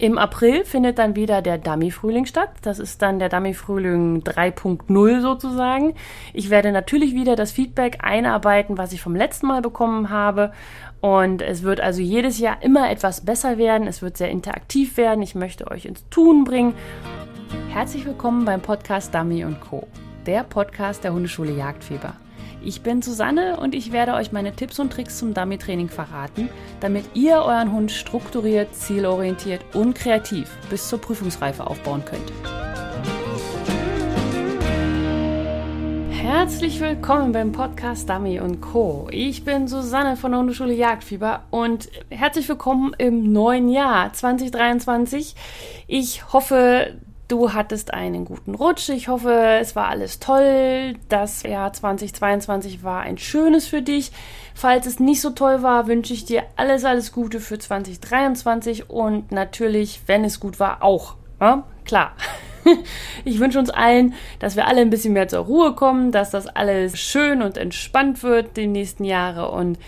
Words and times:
Im 0.00 0.16
April 0.16 0.64
findet 0.64 0.98
dann 0.98 1.14
wieder 1.14 1.42
der 1.42 1.58
Dummy-Frühling 1.58 2.24
statt. 2.24 2.48
Das 2.62 2.78
ist 2.78 3.02
dann 3.02 3.18
der 3.18 3.28
Dummy-Frühling 3.28 4.22
3.0 4.22 5.20
sozusagen. 5.20 5.92
Ich 6.32 6.48
werde 6.48 6.72
natürlich 6.72 7.14
wieder 7.14 7.36
das 7.36 7.52
Feedback 7.52 7.98
einarbeiten, 8.00 8.78
was 8.78 8.94
ich 8.94 9.02
vom 9.02 9.14
letzten 9.14 9.48
Mal 9.48 9.60
bekommen 9.60 10.08
habe. 10.08 10.52
Und 11.02 11.42
es 11.42 11.64
wird 11.64 11.82
also 11.82 12.00
jedes 12.00 12.38
Jahr 12.38 12.62
immer 12.62 12.90
etwas 12.90 13.26
besser 13.26 13.58
werden. 13.58 13.86
Es 13.86 14.00
wird 14.00 14.16
sehr 14.16 14.30
interaktiv 14.30 14.96
werden. 14.96 15.20
Ich 15.20 15.34
möchte 15.34 15.70
euch 15.70 15.84
ins 15.84 16.08
Tun 16.08 16.44
bringen. 16.44 16.72
Herzlich 17.68 18.06
willkommen 18.06 18.46
beim 18.46 18.62
Podcast 18.62 19.14
Dummy 19.14 19.44
Co., 19.68 19.86
der 20.24 20.44
Podcast 20.44 21.04
der 21.04 21.12
Hundeschule 21.12 21.52
Jagdfieber. 21.52 22.14
Ich 22.62 22.82
bin 22.82 23.00
Susanne 23.00 23.58
und 23.58 23.74
ich 23.74 23.90
werde 23.90 24.12
euch 24.12 24.32
meine 24.32 24.54
Tipps 24.54 24.78
und 24.78 24.92
Tricks 24.92 25.18
zum 25.18 25.32
Dummy-Training 25.32 25.88
verraten, 25.88 26.50
damit 26.80 27.06
ihr 27.14 27.36
euren 27.36 27.72
Hund 27.72 27.90
strukturiert, 27.90 28.74
zielorientiert 28.74 29.62
und 29.74 29.94
kreativ 29.94 30.50
bis 30.68 30.86
zur 30.88 31.00
Prüfungsreife 31.00 31.66
aufbauen 31.66 32.04
könnt. 32.04 32.30
Herzlich 36.10 36.80
willkommen 36.80 37.32
beim 37.32 37.52
Podcast 37.52 38.10
Dummy 38.10 38.40
und 38.40 38.60
Co. 38.60 39.08
Ich 39.10 39.42
bin 39.42 39.66
Susanne 39.66 40.16
von 40.16 40.32
der 40.32 40.40
Hundeschule 40.40 40.74
Jagdfieber 40.74 41.44
und 41.50 41.88
herzlich 42.10 42.46
willkommen 42.46 42.94
im 42.98 43.32
neuen 43.32 43.70
Jahr 43.70 44.12
2023. 44.12 45.34
Ich 45.86 46.30
hoffe, 46.32 46.94
Du 47.30 47.52
hattest 47.52 47.94
einen 47.94 48.24
guten 48.24 48.56
Rutsch. 48.56 48.88
Ich 48.88 49.06
hoffe, 49.06 49.32
es 49.60 49.76
war 49.76 49.86
alles 49.86 50.18
toll. 50.18 50.94
Das 51.08 51.44
Jahr 51.44 51.72
2022 51.72 52.82
war 52.82 53.02
ein 53.02 53.18
schönes 53.18 53.68
für 53.68 53.82
dich. 53.82 54.10
Falls 54.52 54.84
es 54.86 54.98
nicht 54.98 55.20
so 55.20 55.30
toll 55.30 55.62
war, 55.62 55.86
wünsche 55.86 56.12
ich 56.12 56.24
dir 56.24 56.42
alles, 56.56 56.84
alles 56.84 57.12
Gute 57.12 57.38
für 57.38 57.56
2023 57.56 58.90
und 58.90 59.30
natürlich, 59.30 60.00
wenn 60.06 60.24
es 60.24 60.40
gut 60.40 60.58
war, 60.58 60.82
auch. 60.82 61.14
Ja? 61.40 61.62
Klar. 61.84 62.16
Ich 63.24 63.40
wünsche 63.40 63.58
uns 63.58 63.70
allen, 63.70 64.12
dass 64.38 64.54
wir 64.54 64.66
alle 64.66 64.82
ein 64.82 64.90
bisschen 64.90 65.14
mehr 65.14 65.28
zur 65.28 65.40
Ruhe 65.40 65.74
kommen, 65.74 66.12
dass 66.12 66.30
das 66.30 66.46
alles 66.46 66.98
schön 66.98 67.40
und 67.40 67.56
entspannt 67.56 68.22
wird 68.22 68.58
die 68.58 68.66
nächsten 68.66 69.04
Jahre 69.04 69.50
und 69.50 69.78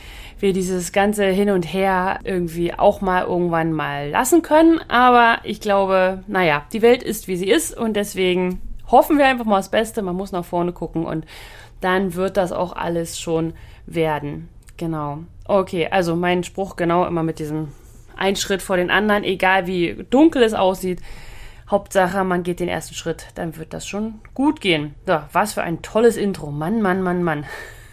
wir 0.43 0.53
dieses 0.53 0.91
ganze 0.93 1.25
Hin 1.27 1.51
und 1.51 1.63
Her 1.63 2.19
irgendwie 2.25 2.75
auch 2.75 3.01
mal 3.01 3.23
irgendwann 3.23 3.73
mal 3.73 4.11
lassen 4.11 4.43
können. 4.43 4.81
Aber 4.89 5.39
ich 5.45 5.61
glaube, 5.61 6.25
naja, 6.27 6.67
die 6.73 6.83
Welt 6.83 7.05
ist, 7.05 7.29
wie 7.29 7.37
sie 7.37 7.49
ist 7.49 7.77
und 7.77 7.95
deswegen 7.95 8.61
hoffen 8.89 9.19
wir 9.19 9.27
einfach 9.27 9.45
mal 9.45 9.59
das 9.59 9.71
Beste. 9.71 10.03
Man 10.03 10.17
muss 10.17 10.33
nach 10.33 10.45
vorne 10.45 10.73
gucken 10.73 11.07
und 11.07 11.25
dann 11.81 12.15
wird 12.15 12.37
das 12.37 12.51
auch 12.51 12.75
alles 12.75 13.21
schon 13.21 13.55
werden. 13.87 14.49
Genau. 14.77 15.21
Okay, 15.45 15.89
also 15.91 16.17
mein 16.17 16.43
Spruch 16.43 16.75
genau 16.75 17.07
immer 17.07 17.23
mit 17.23 17.39
diesem 17.39 17.69
ein 18.17 18.37
Schritt 18.37 18.63
vor 18.63 18.77
den 18.77 18.91
anderen, 18.91 19.25
egal 19.25 19.67
wie 19.67 20.05
dunkel 20.11 20.43
es 20.43 20.55
aussieht. 20.55 21.01
Hauptsache, 21.71 22.25
man 22.25 22.43
geht 22.43 22.61
den 22.61 22.69
ersten 22.69 22.95
Schritt, 22.95 23.29
dann 23.37 23.57
wird 23.57 23.73
das 23.73 23.87
schon 23.87 24.21
gut 24.35 24.61
gehen. 24.61 24.95
So, 25.07 25.21
was 25.33 25.55
für 25.55 25.63
ein 25.63 25.83
tolles 25.83 26.17
Intro. 26.17 26.51
Mann, 26.51 26.83
Mann, 26.83 27.01
Mann, 27.01 27.23
Mann. 27.23 27.47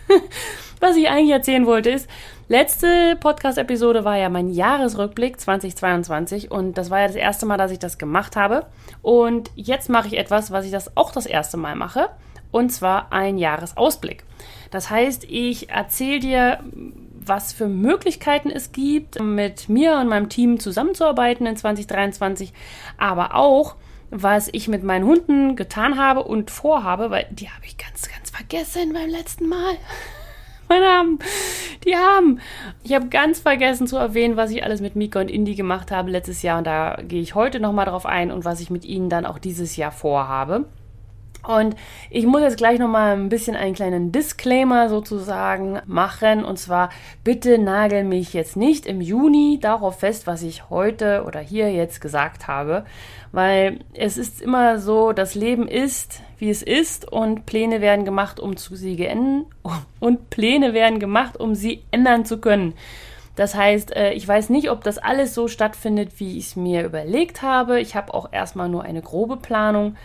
was 0.79 0.97
ich 0.97 1.09
eigentlich 1.09 1.31
erzählen 1.31 1.65
wollte 1.65 1.91
ist, 1.91 2.09
Letzte 2.51 3.15
Podcast-Episode 3.19 4.05
war 4.05 4.17
ja 4.17 4.27
mein 4.27 4.49
Jahresrückblick 4.49 5.39
2022 5.39 6.49
und 6.49 6.79
das 6.79 6.89
war 6.89 7.01
ja 7.01 7.05
das 7.05 7.15
erste 7.15 7.45
Mal, 7.45 7.57
dass 7.57 7.69
ich 7.69 7.77
das 7.77 7.99
gemacht 7.99 8.35
habe. 8.35 8.65
Und 9.03 9.51
jetzt 9.53 9.87
mache 9.87 10.07
ich 10.07 10.17
etwas, 10.17 10.49
was 10.49 10.65
ich 10.65 10.71
das 10.71 10.97
auch 10.97 11.11
das 11.11 11.27
erste 11.27 11.57
Mal 11.57 11.75
mache, 11.75 12.09
und 12.49 12.71
zwar 12.71 13.13
ein 13.13 13.37
Jahresausblick. 13.37 14.23
Das 14.71 14.89
heißt, 14.89 15.25
ich 15.25 15.69
erzähle 15.69 16.19
dir, 16.21 16.63
was 17.23 17.53
für 17.53 17.67
Möglichkeiten 17.67 18.49
es 18.49 18.71
gibt, 18.71 19.21
mit 19.21 19.69
mir 19.69 19.99
und 19.99 20.07
meinem 20.07 20.29
Team 20.29 20.59
zusammenzuarbeiten 20.59 21.45
in 21.45 21.55
2023, 21.55 22.51
aber 22.97 23.35
auch, 23.35 23.75
was 24.09 24.49
ich 24.51 24.67
mit 24.67 24.81
meinen 24.83 25.05
Hunden 25.05 25.55
getan 25.55 25.99
habe 25.99 26.23
und 26.23 26.49
vorhabe, 26.49 27.11
weil 27.11 27.27
die 27.29 27.51
habe 27.51 27.67
ich 27.67 27.77
ganz, 27.77 28.09
ganz 28.09 28.31
vergessen 28.31 28.93
beim 28.93 29.09
letzten 29.11 29.47
Mal 29.47 29.77
meine 30.69 30.87
Armen, 30.87 31.19
die 31.85 31.95
haben. 31.95 32.39
Ich 32.83 32.93
habe 32.93 33.07
ganz 33.07 33.39
vergessen 33.39 33.87
zu 33.87 33.97
erwähnen, 33.97 34.37
was 34.37 34.51
ich 34.51 34.63
alles 34.63 34.81
mit 34.81 34.95
Mika 34.95 35.19
und 35.19 35.29
Indy 35.29 35.55
gemacht 35.55 35.91
habe 35.91 36.11
letztes 36.11 36.41
Jahr 36.41 36.57
und 36.57 36.67
da 36.67 36.97
gehe 37.07 37.21
ich 37.21 37.35
heute 37.35 37.59
nochmal 37.59 37.85
drauf 37.85 38.05
ein 38.05 38.31
und 38.31 38.45
was 38.45 38.61
ich 38.61 38.69
mit 38.69 38.85
ihnen 38.85 39.09
dann 39.09 39.25
auch 39.25 39.39
dieses 39.39 39.75
Jahr 39.75 39.91
vorhabe. 39.91 40.65
Und 41.47 41.75
ich 42.09 42.25
muss 42.25 42.41
jetzt 42.41 42.57
gleich 42.57 42.79
nochmal 42.79 43.15
ein 43.15 43.29
bisschen 43.29 43.55
einen 43.55 43.73
kleinen 43.73 44.11
Disclaimer 44.11 44.89
sozusagen 44.89 45.79
machen. 45.85 46.43
Und 46.43 46.59
zwar, 46.59 46.89
bitte 47.23 47.57
nagel 47.57 48.03
mich 48.03 48.33
jetzt 48.33 48.57
nicht 48.57 48.85
im 48.85 48.99
Juni 48.99 49.57
darauf 49.61 49.99
fest, 49.99 50.27
was 50.27 50.43
ich 50.43 50.69
heute 50.69 51.23
oder 51.25 51.39
hier 51.39 51.71
jetzt 51.71 52.01
gesagt 52.01 52.47
habe. 52.47 52.83
Weil 53.31 53.79
es 53.93 54.17
ist 54.17 54.41
immer 54.41 54.79
so, 54.79 55.13
das 55.13 55.33
Leben 55.33 55.67
ist, 55.67 56.21
wie 56.39 56.49
es 56.49 56.63
ist 56.63 57.11
und 57.11 57.45
Pläne 57.45 57.81
werden 57.81 58.05
gemacht, 58.05 58.39
um 58.39 58.57
zu 58.57 58.75
sie 58.75 58.95
geändern. 58.95 59.45
Und 59.99 60.29
Pläne 60.29 60.73
werden 60.73 60.99
gemacht, 60.99 61.37
um 61.37 61.55
sie 61.55 61.83
ändern 61.91 62.23
zu 62.23 62.37
können. 62.37 62.73
Das 63.35 63.53
heißt, 63.53 63.95
äh, 63.95 64.13
ich 64.13 64.27
weiß 64.27 64.49
nicht, 64.49 64.71
ob 64.71 64.83
das 64.83 64.97
alles 64.97 65.33
so 65.33 65.47
stattfindet, 65.47 66.19
wie 66.19 66.37
ich 66.37 66.47
es 66.47 66.55
mir 66.55 66.85
überlegt 66.85 67.41
habe. 67.41 67.79
Ich 67.79 67.95
habe 67.95 68.13
auch 68.13 68.31
erstmal 68.31 68.69
nur 68.69 68.83
eine 68.83 69.01
grobe 69.01 69.37
Planung 69.37 69.95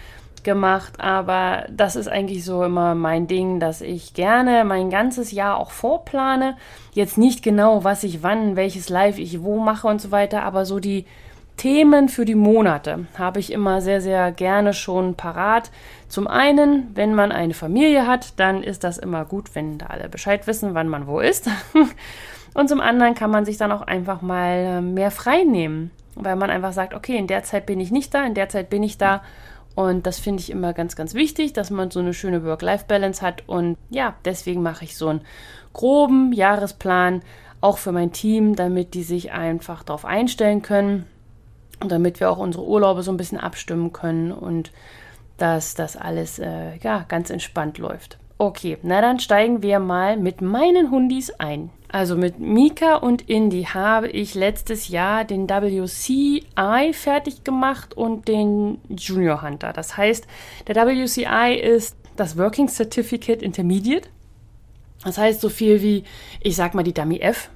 gemacht, 0.44 1.00
aber 1.00 1.64
das 1.70 1.96
ist 1.96 2.06
eigentlich 2.06 2.44
so 2.44 2.62
immer 2.62 2.94
mein 2.94 3.26
Ding, 3.26 3.58
dass 3.58 3.80
ich 3.80 4.14
gerne 4.14 4.64
mein 4.64 4.90
ganzes 4.90 5.32
Jahr 5.32 5.58
auch 5.58 5.70
vorplane. 5.70 6.56
Jetzt 6.92 7.18
nicht 7.18 7.42
genau, 7.42 7.82
was 7.82 8.04
ich 8.04 8.22
wann, 8.22 8.54
welches 8.54 8.88
Live 8.88 9.18
ich 9.18 9.42
wo 9.42 9.58
mache 9.58 9.88
und 9.88 10.00
so 10.00 10.10
weiter, 10.10 10.42
aber 10.42 10.64
so 10.64 10.78
die 10.78 11.06
Themen 11.56 12.08
für 12.08 12.24
die 12.24 12.34
Monate 12.34 13.06
habe 13.16 13.40
ich 13.40 13.52
immer 13.52 13.80
sehr, 13.80 14.00
sehr 14.00 14.32
gerne 14.32 14.72
schon 14.72 15.14
parat. 15.14 15.70
Zum 16.08 16.26
einen, 16.26 16.90
wenn 16.94 17.14
man 17.14 17.32
eine 17.32 17.54
Familie 17.54 18.06
hat, 18.06 18.38
dann 18.38 18.62
ist 18.62 18.84
das 18.84 18.98
immer 18.98 19.24
gut, 19.24 19.54
wenn 19.54 19.78
da 19.78 19.86
alle 19.86 20.08
Bescheid 20.08 20.46
wissen, 20.46 20.74
wann 20.74 20.88
man 20.88 21.06
wo 21.06 21.20
ist. 21.20 21.48
Und 22.54 22.68
zum 22.68 22.80
anderen 22.80 23.14
kann 23.14 23.30
man 23.30 23.44
sich 23.44 23.56
dann 23.56 23.72
auch 23.72 23.82
einfach 23.82 24.22
mal 24.22 24.56
äh, 24.56 24.80
mehr 24.80 25.10
frei 25.10 25.44
nehmen, 25.44 25.90
weil 26.14 26.36
man 26.36 26.50
einfach 26.50 26.72
sagt, 26.72 26.94
okay, 26.94 27.16
in 27.16 27.26
der 27.26 27.42
Zeit 27.42 27.66
bin 27.66 27.80
ich 27.80 27.90
nicht 27.90 28.14
da, 28.14 28.24
in 28.24 28.34
der 28.34 28.48
Zeit 28.48 28.70
bin 28.70 28.82
ich 28.82 28.96
da 28.96 29.22
und 29.74 30.06
das 30.06 30.20
finde 30.20 30.40
ich 30.40 30.50
immer 30.50 30.72
ganz, 30.72 30.94
ganz 30.94 31.14
wichtig, 31.14 31.52
dass 31.52 31.70
man 31.70 31.90
so 31.90 31.98
eine 31.98 32.14
schöne 32.14 32.44
Work-Life-Balance 32.44 33.22
hat. 33.22 33.42
Und 33.48 33.76
ja, 33.90 34.14
deswegen 34.24 34.62
mache 34.62 34.84
ich 34.84 34.96
so 34.96 35.08
einen 35.08 35.22
groben 35.72 36.32
Jahresplan 36.32 37.22
auch 37.60 37.78
für 37.78 37.90
mein 37.90 38.12
Team, 38.12 38.54
damit 38.54 38.94
die 38.94 39.02
sich 39.02 39.32
einfach 39.32 39.82
darauf 39.82 40.04
einstellen 40.04 40.62
können 40.62 41.06
damit 41.80 42.20
wir 42.20 42.30
auch 42.30 42.38
unsere 42.38 42.64
Urlaube 42.64 43.02
so 43.02 43.10
ein 43.10 43.16
bisschen 43.16 43.38
abstimmen 43.38 43.92
können 43.92 44.32
und 44.32 44.72
dass 45.36 45.74
das 45.74 45.96
alles 45.96 46.38
äh, 46.38 46.76
ja, 46.82 47.04
ganz 47.08 47.30
entspannt 47.30 47.78
läuft. 47.78 48.18
Okay, 48.38 48.78
na 48.82 49.00
dann 49.00 49.20
steigen 49.20 49.62
wir 49.62 49.78
mal 49.78 50.16
mit 50.16 50.40
meinen 50.40 50.90
Hundis 50.90 51.30
ein. 51.38 51.70
Also 51.88 52.16
mit 52.16 52.40
Mika 52.40 52.96
und 52.96 53.28
Indy 53.28 53.64
habe 53.64 54.08
ich 54.08 54.34
letztes 54.34 54.88
Jahr 54.88 55.24
den 55.24 55.48
WCI 55.48 56.92
fertig 56.92 57.44
gemacht 57.44 57.96
und 57.96 58.26
den 58.26 58.78
Junior 58.88 59.42
Hunter. 59.42 59.72
Das 59.72 59.96
heißt, 59.96 60.26
der 60.66 60.74
WCI 60.74 61.54
ist 61.54 61.96
das 62.16 62.36
Working 62.36 62.68
Certificate 62.68 63.40
Intermediate. 63.40 64.08
Das 65.04 65.18
heißt 65.18 65.40
so 65.40 65.48
viel 65.48 65.82
wie, 65.82 66.02
ich 66.40 66.56
sag 66.56 66.74
mal, 66.74 66.82
die 66.82 66.94
Dummy 66.94 67.18
F. 67.18 67.50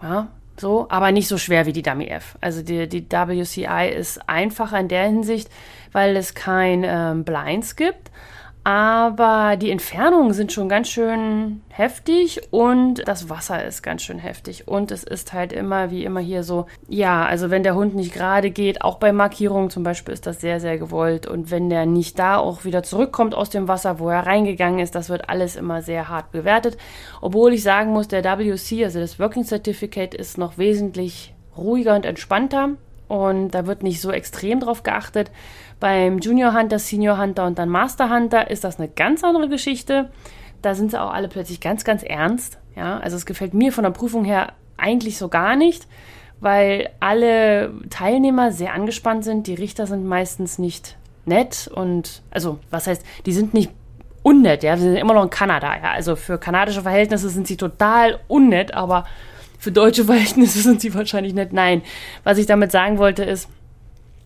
Ja, 0.00 0.28
so, 0.56 0.86
aber 0.88 1.12
nicht 1.12 1.28
so 1.28 1.38
schwer 1.38 1.66
wie 1.66 1.72
die 1.72 1.82
Dummy 1.82 2.06
F. 2.06 2.36
Also 2.40 2.62
die, 2.62 2.88
die 2.88 3.04
WCI 3.10 3.92
ist 3.94 4.28
einfacher 4.28 4.78
in 4.78 4.88
der 4.88 5.04
Hinsicht, 5.04 5.48
weil 5.92 6.16
es 6.16 6.34
kein 6.34 6.84
ähm, 6.84 7.24
Blinds 7.24 7.76
gibt 7.76 8.10
aber 8.64 9.56
die 9.58 9.70
Entfernungen 9.70 10.32
sind 10.32 10.50
schon 10.50 10.70
ganz 10.70 10.88
schön 10.88 11.60
heftig 11.68 12.40
und 12.50 13.06
das 13.06 13.28
Wasser 13.28 13.62
ist 13.62 13.82
ganz 13.82 14.02
schön 14.02 14.18
heftig. 14.18 14.66
Und 14.66 14.90
es 14.90 15.04
ist 15.04 15.34
halt 15.34 15.52
immer, 15.52 15.90
wie 15.90 16.02
immer 16.02 16.20
hier 16.20 16.42
so, 16.42 16.64
ja, 16.88 17.26
also 17.26 17.50
wenn 17.50 17.62
der 17.62 17.74
Hund 17.74 17.94
nicht 17.94 18.14
gerade 18.14 18.50
geht, 18.50 18.80
auch 18.80 18.96
bei 18.96 19.12
Markierungen 19.12 19.68
zum 19.68 19.82
Beispiel 19.82 20.14
ist 20.14 20.26
das 20.26 20.40
sehr, 20.40 20.60
sehr 20.60 20.78
gewollt. 20.78 21.26
Und 21.26 21.50
wenn 21.50 21.68
der 21.68 21.84
nicht 21.84 22.18
da 22.18 22.38
auch 22.38 22.64
wieder 22.64 22.82
zurückkommt 22.82 23.34
aus 23.34 23.50
dem 23.50 23.68
Wasser, 23.68 23.98
wo 23.98 24.08
er 24.08 24.24
reingegangen 24.24 24.78
ist, 24.78 24.94
das 24.94 25.10
wird 25.10 25.28
alles 25.28 25.56
immer 25.56 25.82
sehr 25.82 26.08
hart 26.08 26.32
bewertet. 26.32 26.78
Obwohl 27.20 27.52
ich 27.52 27.62
sagen 27.62 27.92
muss, 27.92 28.08
der 28.08 28.24
WC, 28.24 28.82
also 28.82 28.98
das 28.98 29.20
Working 29.20 29.44
Certificate, 29.44 30.14
ist 30.14 30.38
noch 30.38 30.56
wesentlich 30.56 31.34
ruhiger 31.54 31.94
und 31.94 32.06
entspannter. 32.06 32.70
Und 33.08 33.50
da 33.50 33.66
wird 33.66 33.82
nicht 33.82 34.00
so 34.00 34.10
extrem 34.10 34.60
drauf 34.60 34.82
geachtet. 34.82 35.30
Beim 35.80 36.18
Junior 36.18 36.54
Hunter, 36.54 36.78
Senior 36.78 37.18
Hunter 37.18 37.46
und 37.46 37.58
dann 37.58 37.68
Master 37.68 38.10
Hunter 38.10 38.50
ist 38.50 38.64
das 38.64 38.78
eine 38.78 38.88
ganz 38.88 39.24
andere 39.24 39.48
Geschichte. 39.48 40.10
Da 40.62 40.74
sind 40.74 40.90
sie 40.90 41.00
auch 41.00 41.12
alle 41.12 41.28
plötzlich 41.28 41.60
ganz, 41.60 41.84
ganz 41.84 42.02
ernst. 42.02 42.58
Ja, 42.76 42.98
also 42.98 43.16
es 43.16 43.26
gefällt 43.26 43.54
mir 43.54 43.72
von 43.72 43.84
der 43.84 43.90
Prüfung 43.90 44.24
her 44.24 44.52
eigentlich 44.76 45.18
so 45.18 45.28
gar 45.28 45.56
nicht, 45.56 45.86
weil 46.40 46.90
alle 47.00 47.72
Teilnehmer 47.90 48.50
sehr 48.50 48.74
angespannt 48.74 49.24
sind. 49.24 49.46
Die 49.46 49.54
Richter 49.54 49.86
sind 49.86 50.06
meistens 50.06 50.58
nicht 50.58 50.96
nett 51.26 51.70
und, 51.72 52.22
also, 52.30 52.58
was 52.70 52.86
heißt, 52.86 53.04
die 53.26 53.32
sind 53.32 53.54
nicht 53.54 53.70
unnett, 54.22 54.62
ja, 54.62 54.76
sie 54.76 54.84
sind 54.84 54.96
immer 54.96 55.14
noch 55.14 55.22
in 55.22 55.30
Kanada, 55.30 55.76
ja. 55.76 55.92
Also 55.92 56.16
für 56.16 56.38
kanadische 56.38 56.82
Verhältnisse 56.82 57.28
sind 57.28 57.46
sie 57.46 57.56
total 57.56 58.20
unnett, 58.26 58.74
aber 58.74 59.04
für 59.58 59.70
deutsche 59.70 60.04
Verhältnisse 60.04 60.58
sind 60.62 60.80
sie 60.80 60.94
wahrscheinlich 60.94 61.34
nett. 61.34 61.52
Nein, 61.52 61.82
was 62.24 62.38
ich 62.38 62.46
damit 62.46 62.72
sagen 62.72 62.98
wollte 62.98 63.24
ist, 63.24 63.48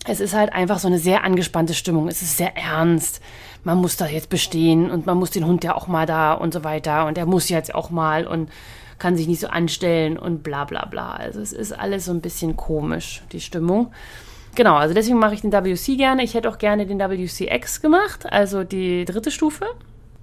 es 0.09 0.21
ist 0.21 0.35
halt 0.35 0.53
einfach 0.53 0.79
so 0.79 0.89
eine 0.89 0.99
sehr 0.99 1.23
angespannte 1.23 1.75
Stimmung. 1.75 2.09
Es 2.09 2.23
ist 2.23 2.39
sehr 2.39 2.57
ernst. 2.57 3.21
Man 3.63 3.79
muss 3.79 3.97
da 3.97 4.07
jetzt 4.07 4.31
bestehen 4.31 4.91
und 4.91 5.05
man 5.05 5.19
muss 5.19 5.31
den 5.31 5.45
Hund 5.45 5.65
ja 5.65 5.75
auch 5.75 5.87
mal 5.87 6.07
da 6.07 6.33
und 6.33 6.55
so 6.55 6.65
weiter 6.65 7.07
und 7.07 7.19
er 7.19 7.27
muss 7.27 7.51
jetzt 7.51 7.75
auch 7.75 7.91
mal 7.91 8.27
und 8.27 8.51
kann 8.99 9.17
sich 9.17 9.29
nicht 9.29 9.41
so 9.41 9.49
anstellen 9.49 10.19
und 10.19 10.43
bla 10.43 10.65
bla 10.65 10.87
bla. 10.87 11.13
Also 11.13 11.41
es 11.41 11.53
ist 11.53 11.73
alles 11.73 12.07
so 12.07 12.13
ein 12.13 12.23
bisschen 12.23 12.57
komisch, 12.57 13.23
die 13.33 13.41
Stimmung. 13.41 13.93
Genau, 14.55 14.77
also 14.77 14.95
deswegen 14.95 15.19
mache 15.19 15.35
ich 15.35 15.43
den 15.43 15.53
WC 15.53 15.97
gerne. 15.97 16.25
Ich 16.25 16.35
hätte 16.35 16.49
auch 16.49 16.59
gerne 16.59 16.87
den 16.87 16.99
WCX 16.99 17.83
gemacht, 17.83 18.33
also 18.33 18.65
die 18.65 19.05
dritte 19.05 19.31
Stufe. 19.31 19.67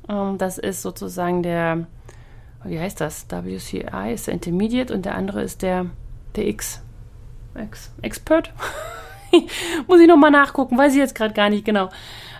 Ähm, 0.09 0.39
das 0.39 0.57
ist 0.57 0.81
sozusagen 0.81 1.43
der, 1.43 1.85
wie 2.63 2.79
heißt 2.79 2.99
das? 2.99 3.27
WCI 3.29 4.13
ist 4.13 4.27
der 4.27 4.33
Intermediate 4.33 4.93
und 4.93 5.05
der 5.05 5.15
andere 5.15 5.43
ist 5.43 5.61
der, 5.61 5.85
der 6.35 6.47
X. 6.47 6.81
Ex 7.53 7.91
Expert? 8.01 8.51
Muss 9.87 9.99
ich 9.99 10.07
nochmal 10.07 10.31
nachgucken, 10.31 10.77
weiß 10.77 10.93
ich 10.93 10.99
jetzt 10.99 11.15
gerade 11.15 11.33
gar 11.33 11.49
nicht 11.49 11.65
genau. 11.65 11.89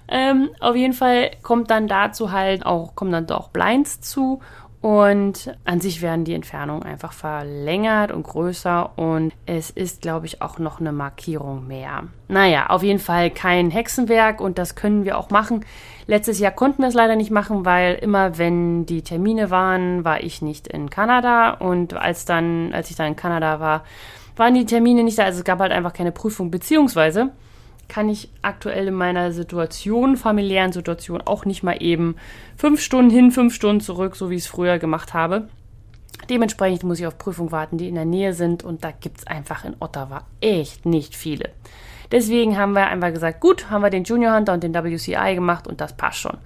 Ähm, 0.07 0.50
auf 0.59 0.75
jeden 0.75 0.94
Fall 0.94 1.31
kommt 1.42 1.71
dann 1.71 1.88
dazu 1.88 2.31
halt 2.31 2.65
auch, 2.65 2.95
kommen 2.95 3.12
dann 3.12 3.25
doch 3.25 3.50
Blinds 3.50 4.01
zu 4.01 4.39
und 4.86 5.51
an 5.65 5.81
sich 5.81 6.03
werden 6.03 6.25
die 6.25 6.36
Entfernungen 6.36 6.83
einfach 6.83 7.12
verlängert 7.12 8.12
und 8.12 8.21
größer 8.21 8.92
und 9.00 9.33
es 9.47 9.71
ist, 9.71 10.03
glaube 10.03 10.27
ich, 10.27 10.44
auch 10.44 10.59
noch 10.59 10.80
eine 10.80 10.92
Markierung 10.92 11.65
mehr. 11.65 12.03
Naja, 12.27 12.68
auf 12.68 12.83
jeden 12.83 13.00
Fall 13.00 13.31
kein 13.31 13.71
Hexenwerk 13.71 14.39
und 14.39 14.59
das 14.59 14.75
können 14.75 15.03
wir 15.03 15.18
auch 15.18 15.31
machen. 15.31 15.65
Letztes 16.06 16.38
Jahr 16.38 16.51
konnten 16.51 16.83
wir 16.83 16.89
es 16.89 16.94
leider 16.94 17.15
nicht 17.15 17.31
machen, 17.31 17.65
weil 17.65 17.95
immer 17.95 18.38
wenn 18.38 18.86
die 18.86 19.01
Termine 19.01 19.50
waren, 19.50 20.06
war 20.06 20.21
ich 20.21 20.44
nicht 20.44 20.68
in 20.68 20.91
Kanada 20.91 21.53
und 21.53 21.95
als 21.95 22.25
dann, 22.25 22.71
als 22.71 22.91
ich 22.91 22.95
dann 22.95 23.07
in 23.07 23.15
Kanada 23.15 23.59
war, 23.59 23.83
waren 24.35 24.53
die 24.53 24.65
Termine 24.65 25.03
nicht 25.03 25.17
da. 25.17 25.23
Also 25.23 25.39
es 25.39 25.45
gab 25.45 25.59
halt 25.59 25.71
einfach 25.71 25.93
keine 25.93 26.11
Prüfung, 26.11 26.51
beziehungsweise 26.51 27.31
kann 27.87 28.09
ich 28.09 28.29
aktuell 28.41 28.87
in 28.87 28.93
meiner 28.93 29.31
Situation, 29.31 30.17
familiären 30.17 30.71
Situation, 30.71 31.21
auch 31.21 31.45
nicht 31.45 31.63
mal 31.63 31.81
eben 31.81 32.15
fünf 32.57 32.81
Stunden 32.81 33.11
hin, 33.11 33.31
fünf 33.31 33.53
Stunden 33.53 33.81
zurück, 33.81 34.15
so 34.15 34.29
wie 34.29 34.35
ich 34.35 34.43
es 34.43 34.47
früher 34.47 34.79
gemacht 34.79 35.13
habe. 35.13 35.47
Dementsprechend 36.29 36.83
muss 36.83 36.99
ich 36.99 37.05
auf 37.05 37.17
Prüfungen 37.17 37.51
warten, 37.51 37.77
die 37.77 37.87
in 37.87 37.95
der 37.95 38.05
Nähe 38.05 38.33
sind 38.33 38.63
und 38.63 38.83
da 38.83 38.91
gibt 38.91 39.19
es 39.19 39.27
einfach 39.27 39.65
in 39.65 39.75
Ottawa 39.79 40.23
echt 40.41 40.85
nicht 40.85 41.15
viele. 41.15 41.49
Deswegen 42.11 42.57
haben 42.57 42.73
wir 42.73 42.88
einfach 42.88 43.11
gesagt, 43.11 43.41
gut, 43.41 43.69
haben 43.69 43.81
wir 43.81 43.89
den 43.89 44.03
Junior 44.03 44.35
Hunter 44.35 44.53
und 44.53 44.63
den 44.63 44.73
WCI 44.73 45.35
gemacht 45.35 45.67
und 45.67 45.81
das 45.81 45.95
passt 45.95 46.19
schon. 46.19 46.38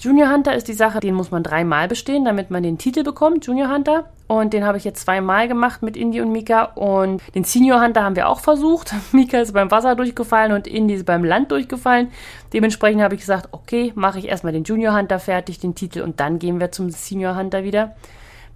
Junior 0.00 0.30
Hunter 0.30 0.54
ist 0.54 0.66
die 0.66 0.72
Sache, 0.72 0.98
den 0.98 1.12
muss 1.12 1.30
man 1.30 1.42
dreimal 1.42 1.86
bestehen, 1.86 2.24
damit 2.24 2.50
man 2.50 2.62
den 2.62 2.78
Titel 2.78 3.02
bekommt, 3.02 3.44
Junior 3.44 3.70
Hunter. 3.70 4.06
Und 4.28 4.54
den 4.54 4.64
habe 4.64 4.78
ich 4.78 4.84
jetzt 4.84 5.02
zweimal 5.02 5.46
gemacht 5.46 5.82
mit 5.82 5.94
Indy 5.94 6.22
und 6.22 6.32
Mika. 6.32 6.64
Und 6.74 7.20
den 7.34 7.44
Senior 7.44 7.82
Hunter 7.82 8.02
haben 8.02 8.16
wir 8.16 8.30
auch 8.30 8.40
versucht. 8.40 8.94
Mika 9.12 9.38
ist 9.38 9.52
beim 9.52 9.70
Wasser 9.70 9.96
durchgefallen 9.96 10.52
und 10.52 10.66
Indy 10.66 10.94
ist 10.94 11.04
beim 11.04 11.22
Land 11.22 11.50
durchgefallen. 11.50 12.10
Dementsprechend 12.54 13.02
habe 13.02 13.14
ich 13.14 13.20
gesagt, 13.20 13.48
okay, 13.52 13.92
mache 13.94 14.18
ich 14.18 14.28
erstmal 14.28 14.54
den 14.54 14.64
Junior 14.64 14.96
Hunter 14.96 15.18
fertig, 15.18 15.58
den 15.58 15.74
Titel, 15.74 16.00
und 16.00 16.18
dann 16.18 16.38
gehen 16.38 16.60
wir 16.60 16.72
zum 16.72 16.88
Senior 16.88 17.36
Hunter 17.36 17.62
wieder. 17.62 17.94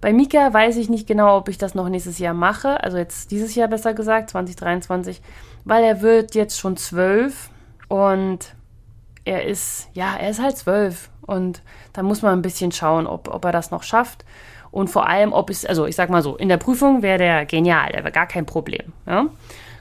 Bei 0.01 0.13
Mika 0.13 0.51
weiß 0.51 0.77
ich 0.77 0.89
nicht 0.89 1.07
genau, 1.07 1.37
ob 1.37 1.47
ich 1.47 1.59
das 1.59 1.75
noch 1.75 1.89
nächstes 1.89 2.17
Jahr 2.17 2.33
mache, 2.33 2.83
also 2.83 2.97
jetzt 2.97 3.29
dieses 3.29 3.53
Jahr 3.53 3.67
besser 3.67 3.93
gesagt, 3.93 4.31
2023, 4.31 5.21
weil 5.63 5.83
er 5.83 6.01
wird 6.01 6.33
jetzt 6.33 6.59
schon 6.59 6.75
zwölf 6.75 7.49
und 7.87 8.55
er 9.25 9.45
ist, 9.45 9.89
ja, 9.93 10.15
er 10.15 10.29
ist 10.29 10.41
halt 10.41 10.57
zwölf 10.57 11.09
und 11.25 11.61
da 11.93 12.03
muss 12.03 12.21
man 12.21 12.33
ein 12.33 12.41
bisschen 12.41 12.71
schauen, 12.71 13.07
ob, 13.07 13.33
ob 13.33 13.45
er 13.45 13.51
das 13.51 13.71
noch 13.71 13.83
schafft. 13.83 14.25
Und 14.71 14.89
vor 14.89 15.07
allem, 15.07 15.31
ob 15.31 15.49
es, 15.49 15.65
also 15.65 15.85
ich 15.85 15.95
sag 15.95 16.09
mal 16.09 16.21
so, 16.21 16.35
in 16.35 16.49
der 16.49 16.57
Prüfung 16.57 17.01
wäre 17.01 17.17
der 17.17 17.45
genial, 17.45 17.91
der 17.93 18.03
wäre 18.03 18.11
gar 18.11 18.27
kein 18.27 18.45
Problem. 18.45 18.93
Ja? 19.05 19.27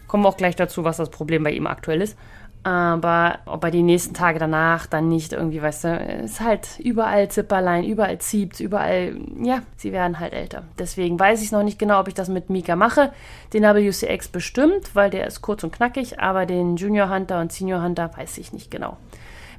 Kommen 0.07 0.23
wir 0.23 0.29
auch 0.29 0.37
gleich 0.37 0.57
dazu, 0.57 0.85
was 0.85 0.99
das 0.99 1.11
Problem 1.11 1.43
bei 1.43 1.51
ihm 1.51 1.67
aktuell 1.67 2.01
ist. 2.01 2.17
Aber 2.63 3.41
ob 3.45 3.63
er 3.63 3.71
die 3.71 3.83
nächsten 3.83 4.15
Tage 4.15 4.39
danach 4.39 4.87
dann 4.87 5.09
nicht 5.09 5.35
irgendwie, 5.35 5.61
weißt 5.61 5.85
du, 5.85 5.97
ist 6.25 6.41
halt 6.41 6.79
überall 6.79 7.29
Zipperlein, 7.29 7.85
überall 7.85 8.19
zieht, 8.19 8.59
überall, 8.59 9.19
ja, 9.43 9.63
sie 9.77 9.93
werden 9.93 10.19
halt 10.19 10.33
älter. 10.33 10.63
Deswegen 10.79 11.21
weiß 11.21 11.43
ich 11.43 11.53
noch 11.53 11.63
nicht 11.63 11.79
genau, 11.79 12.01
ob 12.01 12.09
ich 12.09 12.15
das 12.15 12.31
mit 12.31 12.49
Mika 12.49 12.75
mache. 12.75 13.13
Den 13.53 13.65
WCX 13.65 14.29
bestimmt, 14.29 14.95
weil 14.95 15.11
der 15.11 15.27
ist 15.27 15.43
kurz 15.43 15.63
und 15.63 15.75
knackig, 15.75 16.21
aber 16.21 16.47
den 16.47 16.77
Junior 16.77 17.11
Hunter 17.11 17.41
und 17.41 17.53
Senior 17.53 17.83
Hunter 17.83 18.11
weiß 18.17 18.39
ich 18.39 18.55
nicht 18.55 18.71
genau. 18.71 18.97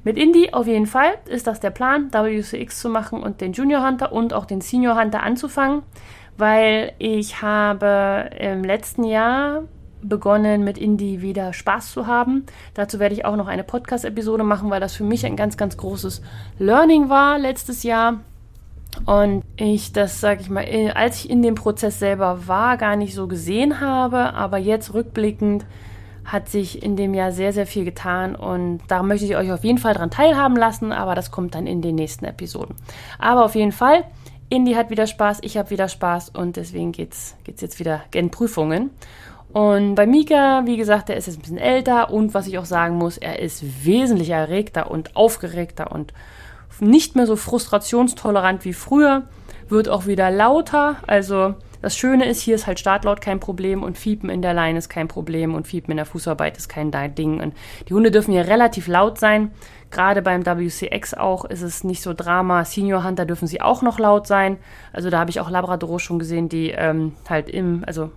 Mit 0.06 0.18
Indie 0.18 0.54
auf 0.54 0.68
jeden 0.68 0.86
Fall 0.86 1.14
ist 1.28 1.48
das 1.48 1.58
der 1.58 1.70
Plan, 1.70 2.12
WCX 2.12 2.78
zu 2.78 2.88
machen 2.88 3.24
und 3.24 3.40
den 3.40 3.54
Junior 3.54 3.84
Hunter 3.84 4.12
und 4.12 4.34
auch 4.34 4.44
den 4.44 4.60
Senior 4.60 4.96
Hunter 4.96 5.24
anzufangen, 5.24 5.82
weil 6.38 6.92
ich 7.00 7.42
habe 7.42 8.30
im 8.38 8.62
letzten 8.62 9.02
Jahr 9.02 9.64
begonnen, 10.02 10.62
mit 10.62 10.78
Indie 10.78 11.22
wieder 11.22 11.52
Spaß 11.52 11.90
zu 11.90 12.06
haben. 12.06 12.46
Dazu 12.74 13.00
werde 13.00 13.16
ich 13.16 13.24
auch 13.24 13.34
noch 13.34 13.48
eine 13.48 13.64
Podcast-Episode 13.64 14.44
machen, 14.44 14.70
weil 14.70 14.78
das 14.78 14.94
für 14.94 15.02
mich 15.02 15.26
ein 15.26 15.34
ganz, 15.34 15.56
ganz 15.56 15.76
großes 15.76 16.22
Learning 16.60 17.08
war 17.08 17.40
letztes 17.40 17.82
Jahr. 17.82 18.20
Und 19.06 19.42
ich 19.56 19.92
das, 19.92 20.20
sage 20.20 20.40
ich 20.40 20.48
mal, 20.48 20.64
als 20.94 21.24
ich 21.24 21.30
in 21.30 21.42
dem 21.42 21.56
Prozess 21.56 21.98
selber 21.98 22.46
war, 22.46 22.76
gar 22.76 22.94
nicht 22.94 23.16
so 23.16 23.26
gesehen 23.26 23.80
habe, 23.80 24.34
aber 24.34 24.58
jetzt 24.58 24.94
rückblickend 24.94 25.66
hat 26.26 26.48
sich 26.48 26.82
in 26.82 26.96
dem 26.96 27.14
Jahr 27.14 27.32
sehr, 27.32 27.52
sehr 27.52 27.66
viel 27.66 27.84
getan 27.84 28.34
und 28.34 28.80
da 28.88 29.02
möchte 29.02 29.24
ich 29.24 29.36
euch 29.36 29.52
auf 29.52 29.64
jeden 29.64 29.78
Fall 29.78 29.94
dran 29.94 30.10
teilhaben 30.10 30.56
lassen, 30.56 30.92
aber 30.92 31.14
das 31.14 31.30
kommt 31.30 31.54
dann 31.54 31.66
in 31.66 31.82
den 31.82 31.94
nächsten 31.94 32.24
Episoden. 32.24 32.74
Aber 33.18 33.44
auf 33.44 33.54
jeden 33.54 33.72
Fall, 33.72 34.04
Indy 34.48 34.74
hat 34.74 34.90
wieder 34.90 35.06
Spaß, 35.06 35.38
ich 35.42 35.56
habe 35.56 35.70
wieder 35.70 35.88
Spaß 35.88 36.30
und 36.30 36.56
deswegen 36.56 36.92
geht's, 36.92 37.36
geht's 37.44 37.62
jetzt 37.62 37.78
wieder 37.78 38.02
gen 38.10 38.30
Prüfungen. 38.30 38.90
Und 39.52 39.94
bei 39.94 40.06
Mika, 40.06 40.62
wie 40.66 40.76
gesagt, 40.76 41.08
der 41.08 41.16
ist 41.16 41.26
jetzt 41.26 41.38
ein 41.38 41.42
bisschen 41.42 41.58
älter 41.58 42.10
und 42.10 42.34
was 42.34 42.46
ich 42.46 42.58
auch 42.58 42.64
sagen 42.64 42.96
muss, 42.96 43.16
er 43.16 43.38
ist 43.38 43.86
wesentlich 43.86 44.30
erregter 44.30 44.90
und 44.90 45.16
aufgeregter 45.16 45.92
und 45.92 46.12
nicht 46.80 47.16
mehr 47.16 47.26
so 47.26 47.36
frustrationstolerant 47.36 48.64
wie 48.64 48.74
früher, 48.74 49.22
wird 49.68 49.88
auch 49.88 50.06
wieder 50.06 50.30
lauter, 50.30 50.96
also 51.06 51.54
das 51.82 51.96
Schöne 51.96 52.26
ist, 52.26 52.40
hier 52.40 52.54
ist 52.54 52.66
halt 52.66 52.80
Startlaut 52.80 53.20
kein 53.20 53.40
Problem 53.40 53.82
und 53.82 53.98
Fiepen 53.98 54.30
in 54.30 54.42
der 54.42 54.54
Leine 54.54 54.78
ist 54.78 54.88
kein 54.88 55.08
Problem 55.08 55.54
und 55.54 55.66
Fiepen 55.66 55.92
in 55.92 55.96
der 55.96 56.06
Fußarbeit 56.06 56.56
ist 56.56 56.68
kein 56.68 56.90
Ding. 57.14 57.40
Und 57.40 57.54
die 57.88 57.94
Hunde 57.94 58.10
dürfen 58.10 58.32
ja 58.32 58.42
relativ 58.42 58.88
laut 58.88 59.18
sein. 59.18 59.50
Gerade 59.90 60.22
beim 60.22 60.44
WCX 60.44 61.14
auch 61.14 61.44
ist 61.44 61.62
es 61.62 61.84
nicht 61.84 62.02
so 62.02 62.12
Drama. 62.14 62.64
Senior 62.64 63.04
Hunter 63.04 63.24
dürfen 63.24 63.46
sie 63.46 63.60
auch 63.60 63.82
noch 63.82 63.98
laut 63.98 64.26
sein. 64.26 64.58
Also 64.92 65.10
da 65.10 65.18
habe 65.18 65.30
ich 65.30 65.40
auch 65.40 65.50
Labrador 65.50 66.00
schon 66.00 66.18
gesehen, 66.18 66.48
die 66.48 66.70
ähm, 66.70 67.12
halt 67.28 67.48
im, 67.48 67.84
also 67.86 68.10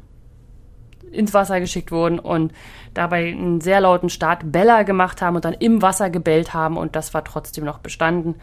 ins 1.11 1.33
Wasser 1.33 1.59
geschickt 1.59 1.91
wurden 1.91 2.19
und 2.19 2.53
dabei 2.93 3.29
einen 3.29 3.61
sehr 3.61 3.81
lauten 3.81 4.09
Start 4.09 4.51
Bella 4.51 4.83
gemacht 4.83 5.21
haben 5.21 5.35
und 5.35 5.45
dann 5.45 5.53
im 5.53 5.81
Wasser 5.81 6.09
gebellt 6.09 6.53
haben 6.53 6.77
und 6.77 6.95
das 6.95 7.13
war 7.13 7.23
trotzdem 7.23 7.65
noch 7.65 7.79
bestanden. 7.79 8.35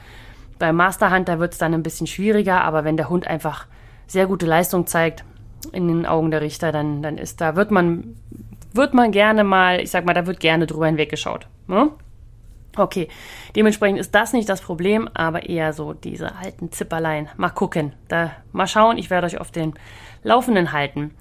Beim 0.58 0.76
Master 0.76 1.12
Hunter 1.12 1.38
wird 1.38 1.52
es 1.52 1.58
dann 1.58 1.74
ein 1.74 1.82
bisschen 1.82 2.06
schwieriger, 2.06 2.62
aber 2.62 2.84
wenn 2.84 2.96
der 2.96 3.08
Hund 3.08 3.26
einfach 3.26 3.66
sehr 4.06 4.26
gute 4.26 4.46
Leistung 4.46 4.86
zeigt 4.86 5.24
in 5.72 5.88
den 5.88 6.06
Augen 6.06 6.30
der 6.30 6.40
Richter, 6.40 6.72
dann, 6.72 7.02
dann 7.02 7.18
ist 7.18 7.40
da, 7.40 7.56
wird 7.56 7.70
man, 7.70 8.16
wird 8.72 8.94
man 8.94 9.10
gerne 9.10 9.44
mal, 9.44 9.80
ich 9.80 9.90
sag 9.90 10.04
mal, 10.04 10.14
da 10.14 10.26
wird 10.26 10.40
gerne 10.40 10.66
drüber 10.66 10.86
hinweggeschaut. 10.86 11.46
Ne? 11.66 11.90
Okay, 12.76 13.08
dementsprechend 13.54 13.98
ist 13.98 14.14
das 14.14 14.32
nicht 14.32 14.48
das 14.48 14.60
Problem, 14.60 15.08
aber 15.14 15.48
eher 15.48 15.72
so 15.72 15.94
diese 15.94 16.36
alten 16.36 16.70
Zipperlein. 16.72 17.28
Mal 17.36 17.48
gucken, 17.50 17.92
da 18.08 18.32
mal 18.52 18.66
schauen, 18.66 18.98
ich 18.98 19.08
werde 19.08 19.26
euch 19.26 19.40
auf 19.40 19.50
den 19.50 19.74
Laufenden 20.22 20.72
halten. 20.72 21.12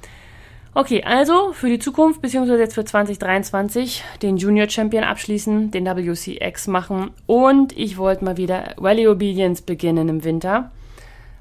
Okay, 0.74 1.04
also 1.06 1.54
für 1.54 1.70
die 1.70 1.80
Zukunft, 1.80 2.22
beziehungsweise 2.22 2.60
jetzt 2.60 2.76
für 2.76 2.84
2023, 2.84 4.04
den 4.22 4.36
Junior 4.36 4.70
Champion 4.70 5.06
abschließen, 5.06 5.72
den 5.72 5.86
WCX 5.86 6.68
machen 6.68 7.12
und 7.26 7.72
ich 7.78 7.98
wollte 7.98 8.26
mal 8.26 8.36
wieder 8.36 8.76
Rally 8.78 9.08
Obedience 9.08 9.62
beginnen 9.62 10.10
im 10.10 10.26
Winter. 10.26 10.72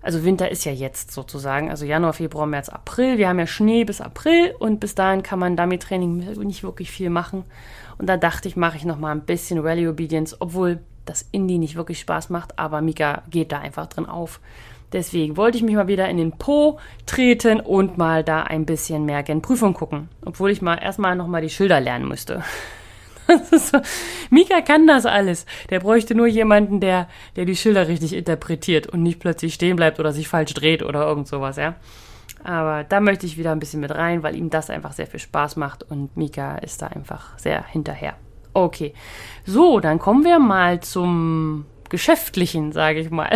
Also 0.04 0.22
Winter 0.22 0.50
ist 0.50 0.66
ja 0.66 0.72
jetzt 0.72 1.12
sozusagen, 1.12 1.70
also 1.70 1.86
Januar, 1.86 2.12
Februar, 2.12 2.46
März, 2.46 2.68
April. 2.68 3.16
Wir 3.16 3.26
haben 3.26 3.38
ja 3.38 3.46
Schnee 3.46 3.84
bis 3.84 4.02
April 4.02 4.54
und 4.58 4.78
bis 4.78 4.94
dahin 4.94 5.22
kann 5.22 5.38
man 5.38 5.56
Dummy-Training 5.56 6.18
nicht 6.44 6.62
wirklich 6.62 6.90
viel 6.90 7.08
machen. 7.08 7.44
Und 7.96 8.06
da 8.06 8.18
dachte 8.18 8.46
ich, 8.46 8.54
mache 8.54 8.76
ich 8.76 8.84
noch 8.84 8.98
mal 8.98 9.12
ein 9.12 9.22
bisschen 9.22 9.60
Rally 9.60 9.88
Obedience, 9.88 10.36
obwohl 10.40 10.80
das 11.06 11.26
Indie 11.32 11.56
nicht 11.56 11.76
wirklich 11.76 12.00
Spaß 12.00 12.28
macht, 12.28 12.58
aber 12.58 12.82
Mika 12.82 13.22
geht 13.30 13.50
da 13.50 13.60
einfach 13.60 13.86
drin 13.86 14.04
auf. 14.04 14.40
Deswegen 14.92 15.38
wollte 15.38 15.56
ich 15.56 15.64
mich 15.64 15.74
mal 15.74 15.88
wieder 15.88 16.06
in 16.10 16.18
den 16.18 16.32
Po 16.32 16.78
treten 17.06 17.60
und 17.60 17.96
mal 17.96 18.22
da 18.22 18.42
ein 18.42 18.66
bisschen 18.66 19.06
mehr 19.06 19.22
gen 19.22 19.40
Prüfung 19.40 19.72
gucken, 19.72 20.10
obwohl 20.22 20.50
ich 20.50 20.60
mal 20.60 20.76
erstmal 20.76 21.16
noch 21.16 21.28
mal 21.28 21.40
die 21.40 21.48
Schilder 21.48 21.80
lernen 21.80 22.06
müsste. 22.06 22.44
So, 23.50 23.78
Mika 24.30 24.60
kann 24.60 24.86
das 24.86 25.06
alles. 25.06 25.46
Der 25.70 25.80
bräuchte 25.80 26.14
nur 26.14 26.26
jemanden, 26.26 26.80
der, 26.80 27.08
der 27.36 27.44
die 27.44 27.56
Schilder 27.56 27.88
richtig 27.88 28.12
interpretiert 28.12 28.86
und 28.86 29.02
nicht 29.02 29.20
plötzlich 29.20 29.54
stehen 29.54 29.76
bleibt 29.76 30.00
oder 30.00 30.12
sich 30.12 30.28
falsch 30.28 30.54
dreht 30.54 30.82
oder 30.82 31.06
irgend 31.06 31.28
sowas, 31.28 31.56
ja. 31.56 31.74
Aber 32.42 32.84
da 32.84 33.00
möchte 33.00 33.24
ich 33.24 33.38
wieder 33.38 33.52
ein 33.52 33.58
bisschen 33.58 33.80
mit 33.80 33.90
rein, 33.90 34.22
weil 34.22 34.36
ihm 34.36 34.50
das 34.50 34.68
einfach 34.68 34.92
sehr 34.92 35.06
viel 35.06 35.20
Spaß 35.20 35.56
macht 35.56 35.82
und 35.82 36.16
Mika 36.16 36.56
ist 36.58 36.82
da 36.82 36.88
einfach 36.88 37.38
sehr 37.38 37.64
hinterher. 37.64 38.16
Okay. 38.52 38.92
So, 39.46 39.80
dann 39.80 39.98
kommen 39.98 40.24
wir 40.24 40.38
mal 40.38 40.80
zum 40.80 41.64
Geschäftlichen, 41.88 42.72
sage 42.72 43.00
ich 43.00 43.10
mal. 43.10 43.30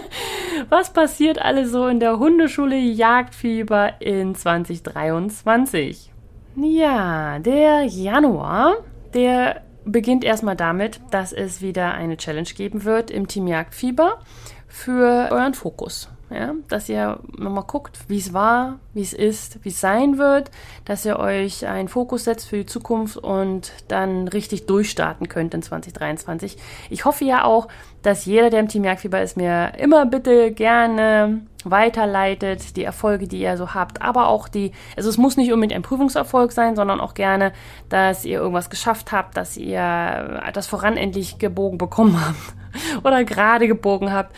Was 0.68 0.92
passiert 0.92 1.40
alles 1.40 1.70
so 1.70 1.88
in 1.88 2.00
der 2.00 2.18
Hundeschule 2.18 2.76
Jagdfieber 2.76 4.00
in 4.00 4.34
2023? 4.34 6.12
Ja, 6.56 7.38
der 7.40 7.84
Januar 7.84 8.76
der 9.14 9.62
beginnt 9.84 10.24
erstmal 10.24 10.56
damit, 10.56 11.00
dass 11.10 11.32
es 11.32 11.60
wieder 11.60 11.92
eine 11.94 12.16
Challenge 12.16 12.48
geben 12.48 12.84
wird 12.84 13.10
im 13.10 13.28
Team 13.28 13.46
Jagdfieber 13.46 14.18
für 14.66 15.28
euren 15.30 15.54
Fokus. 15.54 16.08
Ja, 16.30 16.54
dass 16.68 16.88
ihr 16.88 17.20
nochmal 17.36 17.64
guckt, 17.64 17.98
wie 18.08 18.18
es 18.18 18.32
war, 18.32 18.80
wie 18.92 19.02
es 19.02 19.12
ist, 19.12 19.62
wie 19.62 19.68
es 19.68 19.80
sein 19.80 20.18
wird, 20.18 20.50
dass 20.84 21.04
ihr 21.04 21.18
euch 21.18 21.66
einen 21.66 21.86
Fokus 21.88 22.24
setzt 22.24 22.48
für 22.48 22.56
die 22.56 22.66
Zukunft 22.66 23.18
und 23.18 23.72
dann 23.88 24.26
richtig 24.26 24.66
durchstarten 24.66 25.28
könnt 25.28 25.54
in 25.54 25.62
2023. 25.62 26.56
Ich 26.90 27.04
hoffe 27.04 27.24
ja 27.24 27.44
auch, 27.44 27.68
dass 28.02 28.24
jeder, 28.24 28.50
der 28.50 28.60
im 28.60 28.68
Team 28.68 28.84
Jagdfieber 28.84 29.22
ist, 29.22 29.36
mir 29.36 29.74
immer 29.78 30.06
bitte 30.06 30.50
gerne 30.50 31.42
weiterleitet, 31.64 32.76
die 32.76 32.84
Erfolge, 32.84 33.28
die 33.28 33.40
ihr 33.40 33.56
so 33.56 33.74
habt, 33.74 34.02
aber 34.02 34.28
auch 34.28 34.48
die, 34.48 34.72
also 34.96 35.08
es 35.08 35.18
muss 35.18 35.36
nicht 35.36 35.52
unbedingt 35.52 35.76
ein 35.76 35.82
Prüfungserfolg 35.82 36.52
sein, 36.52 36.76
sondern 36.76 37.00
auch 37.00 37.14
gerne, 37.14 37.52
dass 37.88 38.24
ihr 38.24 38.38
irgendwas 38.38 38.70
geschafft 38.70 39.12
habt, 39.12 39.36
dass 39.36 39.56
ihr 39.56 40.42
das 40.52 40.66
voran 40.66 40.96
endlich 40.96 41.38
gebogen 41.38 41.78
bekommen 41.78 42.20
habt 42.24 43.04
oder 43.04 43.24
gerade 43.24 43.66
gebogen 43.66 44.12
habt 44.12 44.34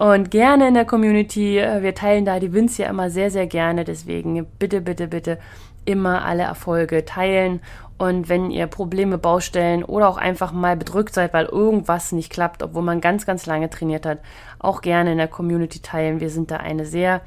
und 0.00 0.30
gerne 0.30 0.68
in 0.68 0.74
der 0.74 0.86
Community. 0.86 1.58
Äh, 1.58 1.82
wir 1.82 1.94
teilen 1.94 2.24
da 2.24 2.40
die 2.40 2.52
Wins 2.52 2.78
ja 2.78 2.88
immer 2.88 3.10
sehr, 3.10 3.30
sehr 3.30 3.46
gerne. 3.46 3.84
Deswegen 3.84 4.46
bitte, 4.58 4.80
bitte, 4.80 5.08
bitte 5.08 5.38
immer 5.84 6.24
alle 6.24 6.44
Erfolge 6.44 7.04
teilen. 7.04 7.60
Und 8.00 8.30
wenn 8.30 8.50
ihr 8.50 8.66
Probleme, 8.66 9.18
Baustellen 9.18 9.84
oder 9.84 10.08
auch 10.08 10.16
einfach 10.16 10.52
mal 10.52 10.74
bedrückt 10.74 11.12
seid, 11.12 11.34
weil 11.34 11.44
irgendwas 11.44 12.12
nicht 12.12 12.32
klappt, 12.32 12.62
obwohl 12.62 12.80
man 12.80 13.02
ganz, 13.02 13.26
ganz 13.26 13.44
lange 13.44 13.68
trainiert 13.68 14.06
hat, 14.06 14.20
auch 14.58 14.80
gerne 14.80 15.12
in 15.12 15.18
der 15.18 15.28
Community 15.28 15.80
teilen. 15.80 16.18
Wir 16.18 16.30
sind 16.30 16.50
da 16.50 16.56
eine 16.56 16.86
sehr 16.86 17.20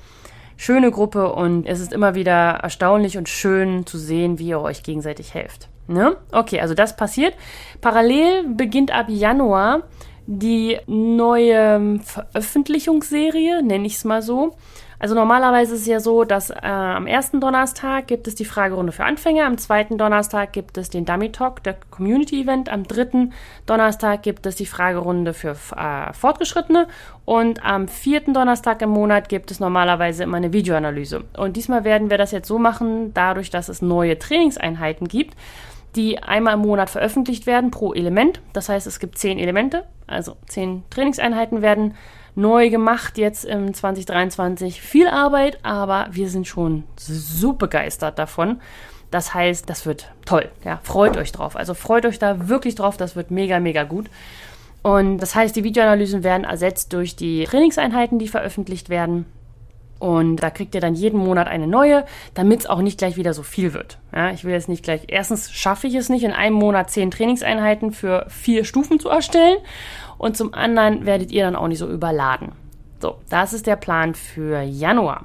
schöne 0.57 0.89
Gruppe 0.89 1.31
und 1.31 1.67
es 1.67 1.79
ist 1.79 1.93
immer 1.93 2.15
wieder 2.15 2.59
erstaunlich 2.63 3.19
und 3.19 3.29
schön 3.29 3.85
zu 3.85 3.99
sehen, 3.99 4.39
wie 4.39 4.47
ihr 4.47 4.61
euch 4.61 4.81
gegenseitig 4.81 5.35
helft. 5.35 5.69
Ne? 5.85 6.17
Okay, 6.31 6.59
also 6.59 6.73
das 6.73 6.95
passiert. 6.95 7.35
Parallel 7.79 8.55
beginnt 8.55 8.91
ab 8.91 9.05
Januar 9.09 9.83
die 10.25 10.79
neue 10.87 11.99
Veröffentlichungsserie, 11.99 13.61
nenne 13.61 13.85
ich 13.85 13.97
es 13.97 14.05
mal 14.05 14.23
so. 14.23 14.55
Also 15.03 15.15
normalerweise 15.15 15.75
ist 15.75 15.81
es 15.81 15.87
ja 15.87 15.99
so, 15.99 16.23
dass 16.23 16.49
äh, 16.49 16.55
am 16.61 17.07
ersten 17.07 17.41
Donnerstag 17.41 18.07
gibt 18.07 18.25
es 18.29 18.35
die 18.35 18.45
Fragerunde 18.45 18.93
für 18.93 19.03
Anfänger, 19.03 19.45
am 19.45 19.57
zweiten 19.57 19.97
Donnerstag 19.97 20.53
gibt 20.53 20.77
es 20.77 20.89
den 20.89 21.03
Dummy 21.03 21.29
Talk, 21.29 21.61
der 21.61 21.75
Community 21.91 22.41
Event, 22.41 22.69
am 22.69 22.83
dritten 22.83 23.33
Donnerstag 23.65 24.23
gibt 24.23 24.45
es 24.45 24.55
die 24.55 24.65
Fragerunde 24.65 25.33
für 25.33 25.57
äh, 25.75 26.13
Fortgeschrittene 26.13 26.87
und 27.25 27.65
am 27.65 27.89
vierten 27.89 28.33
Donnerstag 28.33 28.81
im 28.81 28.91
Monat 28.91 29.27
gibt 29.27 29.51
es 29.51 29.59
normalerweise 29.59 30.23
immer 30.23 30.37
eine 30.37 30.53
Videoanalyse. 30.53 31.25
Und 31.35 31.57
diesmal 31.57 31.83
werden 31.83 32.09
wir 32.09 32.17
das 32.17 32.31
jetzt 32.31 32.47
so 32.47 32.57
machen, 32.57 33.13
dadurch, 33.13 33.49
dass 33.49 33.67
es 33.67 33.81
neue 33.81 34.17
Trainingseinheiten 34.17 35.09
gibt, 35.09 35.35
die 35.97 36.23
einmal 36.23 36.53
im 36.53 36.61
Monat 36.61 36.89
veröffentlicht 36.89 37.45
werden 37.45 37.71
pro 37.71 37.93
Element. 37.93 38.39
Das 38.53 38.69
heißt, 38.69 38.87
es 38.87 39.01
gibt 39.01 39.17
zehn 39.17 39.37
Elemente, 39.37 39.83
also 40.07 40.37
zehn 40.47 40.83
Trainingseinheiten 40.91 41.61
werden 41.61 41.95
neu 42.35 42.69
gemacht 42.69 43.17
jetzt 43.17 43.45
im 43.45 43.73
2023. 43.73 44.81
Viel 44.81 45.07
Arbeit, 45.07 45.59
aber 45.63 46.07
wir 46.11 46.29
sind 46.29 46.47
schon 46.47 46.83
super 46.97 47.67
begeistert 47.67 48.19
davon. 48.19 48.59
Das 49.11 49.33
heißt, 49.33 49.69
das 49.69 49.85
wird 49.85 50.11
toll. 50.25 50.49
Ja, 50.65 50.79
freut 50.83 51.17
euch 51.17 51.31
drauf. 51.31 51.55
Also 51.55 51.75
freut 51.75 52.05
euch 52.05 52.17
da 52.17 52.49
wirklich 52.49 52.73
drauf. 52.75 52.97
Das 52.97 53.15
wird 53.15 53.29
mega, 53.29 53.59
mega 53.59 53.83
gut. 53.83 54.09
Und 54.81 55.19
das 55.19 55.35
heißt, 55.35 55.55
die 55.55 55.63
Videoanalysen 55.63 56.23
werden 56.23 56.43
ersetzt 56.43 56.93
durch 56.93 57.15
die 57.15 57.45
Trainingseinheiten, 57.45 58.19
die 58.19 58.27
veröffentlicht 58.27 58.89
werden. 58.89 59.25
Und 60.03 60.35
da 60.43 60.49
kriegt 60.49 60.75
ihr 60.75 60.81
dann 60.81 60.95
jeden 60.95 61.17
Monat 61.17 61.47
eine 61.47 61.65
neue, 61.65 62.03
damit 62.33 62.59
es 62.59 62.65
auch 62.65 62.81
nicht 62.81 62.97
gleich 62.97 63.15
wieder 63.15 63.33
so 63.33 63.41
viel 63.41 63.73
wird. 63.73 63.99
Ja, 64.13 64.31
ich 64.31 64.43
will 64.43 64.51
jetzt 64.51 64.67
nicht 64.67 64.83
gleich. 64.83 65.03
Erstens 65.07 65.49
schaffe 65.53 65.87
ich 65.87 65.95
es 65.95 66.09
nicht, 66.09 66.25
in 66.25 66.33
einem 66.33 66.57
Monat 66.57 66.89
zehn 66.89 67.09
Trainingseinheiten 67.09 67.93
für 67.93 68.25
vier 68.27 68.65
Stufen 68.65 68.99
zu 68.99 69.07
erstellen. 69.07 69.59
Und 70.17 70.35
zum 70.35 70.53
anderen 70.53 71.05
werdet 71.05 71.31
ihr 71.31 71.45
dann 71.45 71.55
auch 71.55 71.69
nicht 71.69 71.79
so 71.79 71.87
überladen. 71.87 72.51
So, 72.99 73.15
das 73.29 73.53
ist 73.53 73.65
der 73.65 73.77
Plan 73.77 74.13
für 74.13 74.59
Januar. 74.61 75.23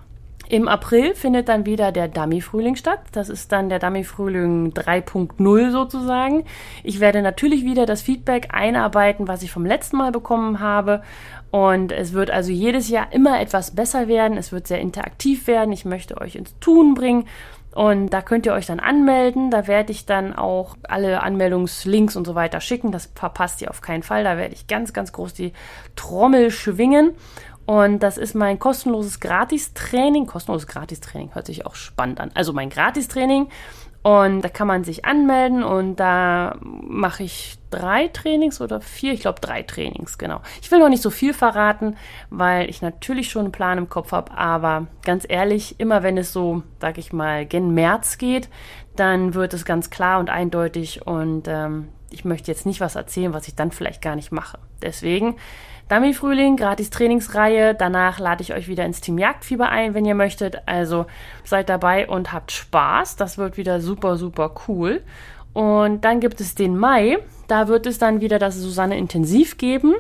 Im 0.49 0.69
April 0.69 1.17
findet 1.17 1.49
dann 1.49 1.67
wieder 1.67 1.91
der 1.91 2.07
Dummy-Frühling 2.07 2.77
statt. 2.77 3.01
Das 3.11 3.29
ist 3.29 3.51
dann 3.51 3.69
der 3.69 3.81
Dummy-Frühling 3.81 4.73
3.0 4.75 5.73
sozusagen. 5.73 6.45
Ich 6.85 7.01
werde 7.01 7.21
natürlich 7.21 7.65
wieder 7.65 7.85
das 7.85 8.01
Feedback 8.01 8.49
einarbeiten, 8.53 9.27
was 9.27 9.43
ich 9.43 9.51
vom 9.51 9.67
letzten 9.67 9.97
Mal 9.97 10.13
bekommen 10.13 10.61
habe 10.61 11.03
und 11.51 11.93
es 11.93 12.13
wird 12.13 12.31
also 12.31 12.51
jedes 12.51 12.89
Jahr 12.89 13.13
immer 13.13 13.41
etwas 13.41 13.75
besser 13.75 14.09
werden. 14.09 14.37
Es 14.37 14.53
wird 14.53 14.67
sehr 14.67 14.81
interaktiv 14.81 15.47
werden. 15.47 15.73
Ich 15.73 15.85
möchte 15.85 16.21
euch 16.21 16.37
ins 16.37 16.59
Tun 16.61 16.95
bringen. 16.95 17.27
Und 17.75 18.11
da 18.11 18.23
könnt 18.23 18.45
ihr 18.45 18.53
euch 18.53 18.67
dann 18.67 18.81
anmelden. 18.81 19.51
Da 19.51 19.67
werde 19.67 19.93
ich 19.93 20.05
dann 20.05 20.35
auch 20.35 20.77
alle 20.83 21.23
Anmeldungslinks 21.23 22.17
und 22.17 22.27
so 22.27 22.35
weiter 22.35 22.61
schicken. 22.61 22.93
Das 22.93 23.11
verpasst 23.15 23.63
ihr 23.63 23.71
auf 23.71 23.81
keinen 23.81 24.03
Fall. 24.03 24.25
Da 24.25 24.37
werde 24.37 24.55
ich 24.55 24.67
ganz, 24.67 24.93
ganz 24.93 25.13
groß 25.13 25.33
die 25.33 25.53
Trommel 25.97 26.51
schwingen. 26.51 27.13
Und 27.65 28.03
das 28.03 28.19
ist 28.19 28.35
mein 28.35 28.59
kostenloses 28.59 29.21
Gratistraining. 29.21 30.27
Kostenloses 30.27 30.67
Gratistraining 30.67 31.35
hört 31.35 31.47
sich 31.47 31.67
auch 31.67 31.75
spannend 31.75 32.21
an. 32.21 32.31
Also 32.35 32.53
mein 32.53 32.71
Gratistraining 32.71 33.49
und 34.03 34.43
da 34.43 34.49
kann 34.49 34.67
man 34.67 34.85
sich 34.85 35.05
anmelden 35.05 35.63
und 35.63 35.97
da 35.97 36.57
mache 36.61 37.25
ich 37.25 37.59
drei 37.71 38.09
Trainings 38.09 38.61
oder 38.61 38.81
vier, 38.81 39.13
ich 39.13 39.21
glaube 39.21 39.41
drei 39.41 39.63
Trainings, 39.63 40.19
genau. 40.19 40.41
Ich 40.63 40.71
will 40.71 40.79
noch 40.79 40.89
nicht 40.89 41.03
so 41.03 41.11
viel 41.11 41.35
verraten, 41.35 41.97
weil 42.31 42.71
ich 42.71 42.81
natürlich 42.81 43.31
schon 43.31 43.43
einen 43.43 43.53
Plan 43.53 43.77
im 43.77 43.89
Kopf 43.89 44.13
habe, 44.13 44.33
aber 44.33 44.87
ganz 45.05 45.27
ehrlich, 45.29 45.79
immer 45.79 46.03
wenn 46.03 46.17
es 46.17 46.33
so, 46.33 46.63
sag 46.81 46.97
ich 46.99 47.13
mal, 47.13 47.45
gen 47.45 47.75
März 47.75 48.19
geht, 48.19 48.49
dann 48.97 49.35
wird 49.35 49.53
es 49.53 49.65
ganz 49.65 49.91
klar 49.91 50.21
und 50.21 50.31
eindeutig 50.31 51.07
und 51.07 51.47
ähm, 51.49 51.89
ich 52.11 52.25
möchte 52.25 52.51
jetzt 52.51 52.67
nicht 52.67 52.81
was 52.81 52.97
erzählen, 52.97 53.35
was 53.35 53.49
ich 53.49 53.55
dann 53.55 53.71
vielleicht 53.71 54.01
gar 54.01 54.17
nicht 54.17 54.33
mache. 54.33 54.59
Deswegen 54.81 55.37
Dummy 55.89 56.13
Frühling, 56.13 56.57
gratis 56.57 56.91
Trainingsreihe. 56.91 57.75
Danach 57.75 58.19
lade 58.19 58.43
ich 58.43 58.53
euch 58.53 58.69
wieder 58.69 58.85
ins 58.85 59.01
Team 59.01 59.17
Jagdfieber 59.17 59.71
ein, 59.71 59.95
wenn 59.95 60.05
ihr 60.05 60.15
möchtet. 60.15 60.59
Also 60.67 61.07
seid 61.45 61.71
dabei 61.71 62.07
und 62.07 62.31
habt 62.31 62.53
Spaß. 62.53 63.17
Das 63.17 63.39
wird 63.39 63.57
wieder 63.57 63.81
super, 63.81 64.19
super 64.19 64.55
cool. 64.69 65.01
Und 65.55 66.05
dann 66.05 66.21
gibt 66.21 66.43
es 66.43 66.55
den 66.55 66.77
Mai. 66.77 67.17
Da 67.47 67.69
wird 67.69 67.87
es 67.87 67.99
dann 67.99 68.21
wieder 68.21 68.39
das 68.39 68.57
Susanne 68.57 68.99
Intensiv 68.99 69.57
geben. 69.57 69.95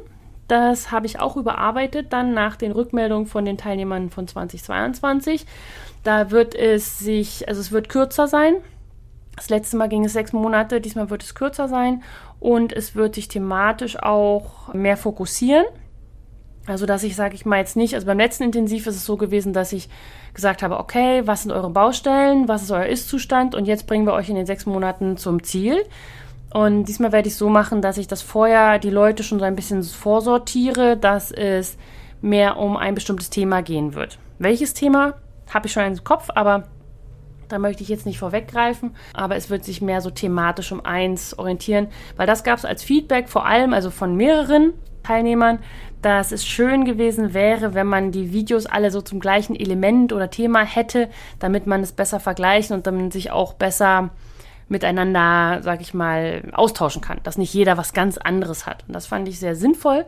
Das 0.46 0.90
habe 0.90 1.06
ich 1.06 1.20
auch 1.20 1.36
überarbeitet, 1.36 2.12
dann 2.12 2.32
nach 2.34 2.56
den 2.56 2.72
Rückmeldungen 2.72 3.26
von 3.26 3.46
den 3.46 3.56
Teilnehmern 3.56 4.10
von 4.10 4.28
2022. 4.28 5.46
Da 6.04 6.30
wird 6.30 6.54
es 6.54 6.98
sich, 6.98 7.48
also 7.48 7.60
es 7.60 7.72
wird 7.72 7.88
kürzer 7.88 8.28
sein. 8.28 8.56
Das 9.36 9.50
letzte 9.50 9.76
Mal 9.76 9.88
ging 9.88 10.04
es 10.04 10.14
sechs 10.14 10.32
Monate, 10.32 10.80
diesmal 10.80 11.10
wird 11.10 11.22
es 11.22 11.34
kürzer 11.34 11.68
sein 11.68 12.02
und 12.40 12.72
es 12.72 12.94
wird 12.94 13.14
sich 13.14 13.28
thematisch 13.28 13.96
auch 14.02 14.72
mehr 14.74 14.96
fokussieren. 14.96 15.64
Also, 16.68 16.84
dass 16.84 17.02
ich, 17.02 17.16
sage 17.16 17.34
ich 17.34 17.46
mal 17.46 17.58
jetzt 17.58 17.76
nicht, 17.76 17.94
also 17.94 18.06
beim 18.06 18.18
letzten 18.18 18.44
Intensiv 18.44 18.86
ist 18.86 18.96
es 18.96 19.06
so 19.06 19.16
gewesen, 19.16 19.54
dass 19.54 19.72
ich 19.72 19.88
gesagt 20.34 20.62
habe, 20.62 20.78
okay, 20.78 21.22
was 21.24 21.42
sind 21.42 21.52
eure 21.52 21.70
Baustellen, 21.70 22.46
was 22.46 22.62
ist 22.62 22.70
euer 22.70 22.84
Ist-Zustand 22.84 23.54
und 23.54 23.64
jetzt 23.64 23.86
bringen 23.86 24.06
wir 24.06 24.12
euch 24.12 24.28
in 24.28 24.34
den 24.34 24.44
sechs 24.44 24.66
Monaten 24.66 25.16
zum 25.16 25.42
Ziel. 25.42 25.82
Und 26.52 26.84
diesmal 26.84 27.10
werde 27.10 27.28
ich 27.28 27.36
so 27.36 27.48
machen, 27.48 27.80
dass 27.80 27.96
ich 27.96 28.06
das 28.06 28.20
vorher 28.20 28.78
die 28.78 28.90
Leute 28.90 29.22
schon 29.22 29.38
so 29.38 29.46
ein 29.46 29.56
bisschen 29.56 29.82
vorsortiere, 29.82 30.98
dass 30.98 31.32
es 31.32 31.78
mehr 32.20 32.58
um 32.58 32.76
ein 32.76 32.94
bestimmtes 32.94 33.30
Thema 33.30 33.62
gehen 33.62 33.94
wird. 33.94 34.18
Welches 34.38 34.74
Thema 34.74 35.14
habe 35.52 35.68
ich 35.68 35.72
schon 35.72 35.84
im 35.84 36.04
Kopf, 36.04 36.28
aber 36.34 36.64
da 37.48 37.58
möchte 37.58 37.82
ich 37.82 37.88
jetzt 37.88 38.04
nicht 38.04 38.18
vorweggreifen, 38.18 38.94
aber 39.14 39.36
es 39.36 39.48
wird 39.48 39.64
sich 39.64 39.80
mehr 39.80 40.02
so 40.02 40.10
thematisch 40.10 40.70
um 40.70 40.84
eins 40.84 41.38
orientieren, 41.38 41.88
weil 42.18 42.26
das 42.26 42.44
gab 42.44 42.58
es 42.58 42.66
als 42.66 42.82
Feedback 42.82 43.30
vor 43.30 43.46
allem, 43.46 43.72
also 43.72 43.90
von 43.90 44.14
mehreren 44.16 44.74
Teilnehmern, 45.08 45.58
dass 46.02 46.32
es 46.32 46.46
schön 46.46 46.84
gewesen 46.84 47.32
wäre, 47.32 47.72
wenn 47.74 47.86
man 47.86 48.12
die 48.12 48.32
Videos 48.32 48.66
alle 48.66 48.90
so 48.90 49.00
zum 49.00 49.20
gleichen 49.20 49.56
Element 49.56 50.12
oder 50.12 50.30
Thema 50.30 50.62
hätte, 50.62 51.08
damit 51.38 51.66
man 51.66 51.82
es 51.82 51.92
besser 51.92 52.20
vergleichen 52.20 52.76
und 52.76 52.86
dann 52.86 53.10
sich 53.10 53.30
auch 53.30 53.54
besser 53.54 54.10
miteinander, 54.68 55.60
sag 55.62 55.80
ich 55.80 55.94
mal, 55.94 56.42
austauschen 56.52 57.00
kann, 57.00 57.20
dass 57.22 57.38
nicht 57.38 57.54
jeder 57.54 57.78
was 57.78 57.94
ganz 57.94 58.18
anderes 58.18 58.66
hat. 58.66 58.84
Und 58.86 58.94
das 58.94 59.06
fand 59.06 59.26
ich 59.26 59.40
sehr 59.40 59.56
sinnvoll 59.56 60.04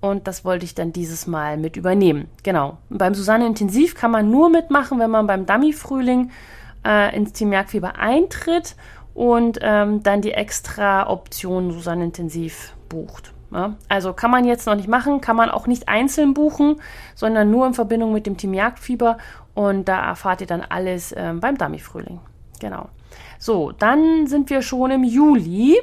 und 0.00 0.28
das 0.28 0.44
wollte 0.44 0.64
ich 0.64 0.76
dann 0.76 0.92
dieses 0.92 1.26
Mal 1.26 1.56
mit 1.56 1.76
übernehmen. 1.76 2.28
Genau. 2.44 2.78
Beim 2.88 3.14
Susanne 3.14 3.46
Intensiv 3.46 3.96
kann 3.96 4.12
man 4.12 4.30
nur 4.30 4.48
mitmachen, 4.48 5.00
wenn 5.00 5.10
man 5.10 5.26
beim 5.26 5.44
Dummy 5.44 5.72
Frühling 5.72 6.30
äh, 6.86 7.14
ins 7.16 7.32
Team 7.32 7.52
Jagdfieber 7.52 7.98
eintritt 7.98 8.76
und 9.12 9.58
ähm, 9.60 10.04
dann 10.04 10.22
die 10.22 10.32
extra 10.32 11.10
Option 11.10 11.72
Susanne 11.72 12.04
Intensiv 12.04 12.74
bucht. 12.88 13.32
Ja? 13.56 13.74
Also 13.88 14.12
kann 14.12 14.30
man 14.30 14.44
jetzt 14.44 14.66
noch 14.66 14.74
nicht 14.74 14.88
machen, 14.88 15.22
kann 15.22 15.34
man 15.34 15.50
auch 15.50 15.66
nicht 15.66 15.88
einzeln 15.88 16.34
buchen, 16.34 16.76
sondern 17.14 17.50
nur 17.50 17.66
in 17.66 17.72
Verbindung 17.72 18.12
mit 18.12 18.26
dem 18.26 18.36
Team 18.36 18.52
Jagdfieber 18.52 19.16
und 19.54 19.88
da 19.88 20.04
erfahrt 20.08 20.42
ihr 20.42 20.46
dann 20.46 20.60
alles 20.60 21.14
ähm, 21.16 21.40
beim 21.40 21.56
Dummy 21.56 21.78
Frühling. 21.78 22.20
Genau. 22.60 22.90
So, 23.38 23.72
dann 23.72 24.26
sind 24.26 24.50
wir 24.50 24.60
schon 24.60 24.90
im 24.90 25.04
Juli. 25.04 25.78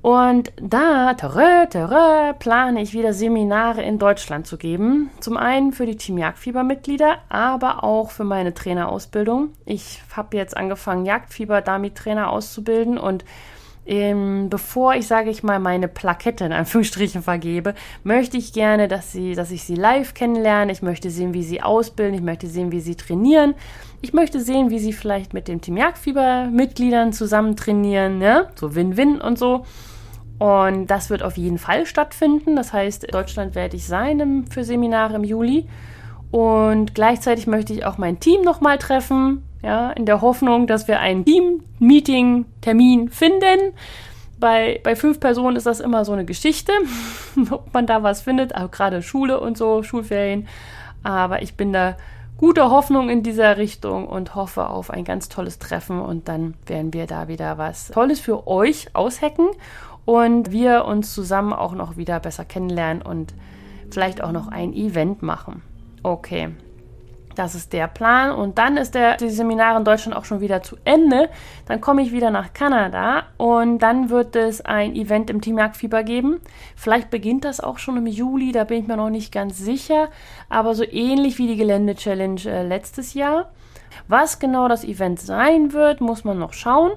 Und 0.00 0.52
da 0.60 1.14
törö, 1.14 1.66
törö, 1.66 2.32
plane 2.36 2.82
ich 2.82 2.92
wieder 2.92 3.12
Seminare 3.12 3.82
in 3.82 4.00
Deutschland 4.00 4.48
zu 4.48 4.56
geben. 4.56 5.10
Zum 5.20 5.36
einen 5.36 5.70
für 5.70 5.86
die 5.86 5.96
Team 5.96 6.18
Jagdfieber-Mitglieder, 6.18 7.18
aber 7.28 7.84
auch 7.84 8.10
für 8.10 8.24
meine 8.24 8.52
Trainerausbildung. 8.52 9.50
Ich 9.64 10.02
habe 10.16 10.36
jetzt 10.36 10.56
angefangen, 10.56 11.06
Jagdfieber-Dummy-Trainer 11.06 12.30
auszubilden 12.30 12.98
und 12.98 13.24
ähm, 13.84 14.48
bevor 14.48 14.94
ich, 14.94 15.08
sage 15.08 15.30
ich 15.30 15.42
mal, 15.42 15.58
meine 15.58 15.88
Plakette 15.88 16.44
in 16.44 16.52
Anführungsstrichen 16.52 17.22
vergebe, 17.22 17.74
möchte 18.04 18.36
ich 18.36 18.52
gerne, 18.52 18.86
dass, 18.86 19.10
sie, 19.10 19.34
dass 19.34 19.50
ich 19.50 19.64
sie 19.64 19.74
live 19.74 20.14
kennenlerne. 20.14 20.70
Ich 20.70 20.82
möchte 20.82 21.10
sehen, 21.10 21.34
wie 21.34 21.42
sie 21.42 21.62
ausbilden. 21.62 22.14
Ich 22.14 22.22
möchte 22.22 22.46
sehen, 22.46 22.70
wie 22.70 22.80
sie 22.80 22.94
trainieren. 22.94 23.54
Ich 24.00 24.12
möchte 24.12 24.40
sehen, 24.40 24.70
wie 24.70 24.78
sie 24.78 24.92
vielleicht 24.92 25.34
mit 25.34 25.48
dem 25.48 25.60
Team 25.60 25.76
Jagdfieber-Mitgliedern 25.76 27.12
zusammen 27.12 27.56
trainieren. 27.56 28.18
Ne? 28.18 28.48
So 28.54 28.74
Win-Win 28.74 29.20
und 29.20 29.38
so. 29.38 29.64
Und 30.38 30.86
das 30.86 31.10
wird 31.10 31.22
auf 31.22 31.36
jeden 31.36 31.58
Fall 31.58 31.84
stattfinden. 31.86 32.54
Das 32.54 32.72
heißt, 32.72 33.04
in 33.04 33.10
Deutschland 33.10 33.54
werde 33.56 33.76
ich 33.76 33.86
sein 33.86 34.20
im, 34.20 34.46
für 34.46 34.64
Seminare 34.64 35.16
im 35.16 35.24
Juli. 35.24 35.68
Und 36.30 36.94
gleichzeitig 36.94 37.46
möchte 37.46 37.72
ich 37.72 37.84
auch 37.84 37.98
mein 37.98 38.20
Team 38.20 38.42
nochmal 38.42 38.78
treffen 38.78 39.42
ja, 39.62 39.90
in 39.90 40.06
der 40.06 40.20
Hoffnung, 40.20 40.66
dass 40.66 40.88
wir 40.88 41.00
einen 41.00 41.24
Team-Meeting-Termin 41.24 43.08
finden. 43.10 43.74
Bei, 44.38 44.80
bei 44.82 44.96
fünf 44.96 45.20
Personen 45.20 45.56
ist 45.56 45.66
das 45.66 45.80
immer 45.80 46.04
so 46.04 46.12
eine 46.12 46.24
Geschichte, 46.24 46.72
ob 47.50 47.72
man 47.72 47.86
da 47.86 48.02
was 48.02 48.22
findet, 48.22 48.56
auch 48.56 48.70
gerade 48.70 49.02
Schule 49.02 49.38
und 49.38 49.56
so, 49.56 49.82
Schulferien. 49.82 50.48
Aber 51.04 51.42
ich 51.42 51.54
bin 51.56 51.72
da 51.72 51.96
guter 52.38 52.70
Hoffnung 52.70 53.08
in 53.08 53.22
dieser 53.22 53.56
Richtung 53.56 54.08
und 54.08 54.34
hoffe 54.34 54.68
auf 54.68 54.90
ein 54.90 55.04
ganz 55.04 55.28
tolles 55.28 55.60
Treffen 55.60 56.00
und 56.00 56.26
dann 56.26 56.54
werden 56.66 56.92
wir 56.92 57.06
da 57.06 57.28
wieder 57.28 57.56
was 57.56 57.88
Tolles 57.88 58.18
für 58.18 58.48
euch 58.48 58.88
aushacken 58.94 59.46
und 60.04 60.50
wir 60.50 60.84
uns 60.86 61.14
zusammen 61.14 61.52
auch 61.52 61.72
noch 61.72 61.96
wieder 61.96 62.18
besser 62.18 62.44
kennenlernen 62.44 63.00
und 63.00 63.32
vielleicht 63.92 64.24
auch 64.24 64.32
noch 64.32 64.48
ein 64.48 64.72
Event 64.72 65.22
machen. 65.22 65.62
Okay, 66.02 66.50
das 67.34 67.54
ist 67.54 67.72
der 67.72 67.88
Plan. 67.88 68.32
Und 68.32 68.58
dann 68.58 68.76
ist 68.76 68.94
der, 68.94 69.16
die 69.16 69.30
Seminare 69.30 69.78
in 69.78 69.84
Deutschland 69.84 70.16
auch 70.16 70.24
schon 70.24 70.40
wieder 70.40 70.62
zu 70.62 70.76
Ende. 70.84 71.28
Dann 71.66 71.80
komme 71.80 72.02
ich 72.02 72.12
wieder 72.12 72.30
nach 72.30 72.52
Kanada 72.52 73.24
und 73.36 73.78
dann 73.78 74.10
wird 74.10 74.36
es 74.36 74.60
ein 74.60 74.94
Event 74.94 75.30
im 75.30 75.40
Team 75.40 75.58
Jagdfieber 75.58 76.02
geben. 76.02 76.40
Vielleicht 76.76 77.10
beginnt 77.10 77.44
das 77.44 77.60
auch 77.60 77.78
schon 77.78 77.96
im 77.96 78.06
Juli, 78.06 78.52
da 78.52 78.64
bin 78.64 78.82
ich 78.82 78.88
mir 78.88 78.96
noch 78.96 79.10
nicht 79.10 79.32
ganz 79.32 79.58
sicher. 79.58 80.08
Aber 80.48 80.74
so 80.74 80.84
ähnlich 80.84 81.38
wie 81.38 81.46
die 81.46 81.56
Gelände-Challenge 81.56 82.40
äh, 82.46 82.66
letztes 82.66 83.14
Jahr. 83.14 83.50
Was 84.08 84.38
genau 84.38 84.68
das 84.68 84.84
Event 84.84 85.20
sein 85.20 85.72
wird, 85.72 86.00
muss 86.00 86.24
man 86.24 86.38
noch 86.38 86.52
schauen, 86.52 86.92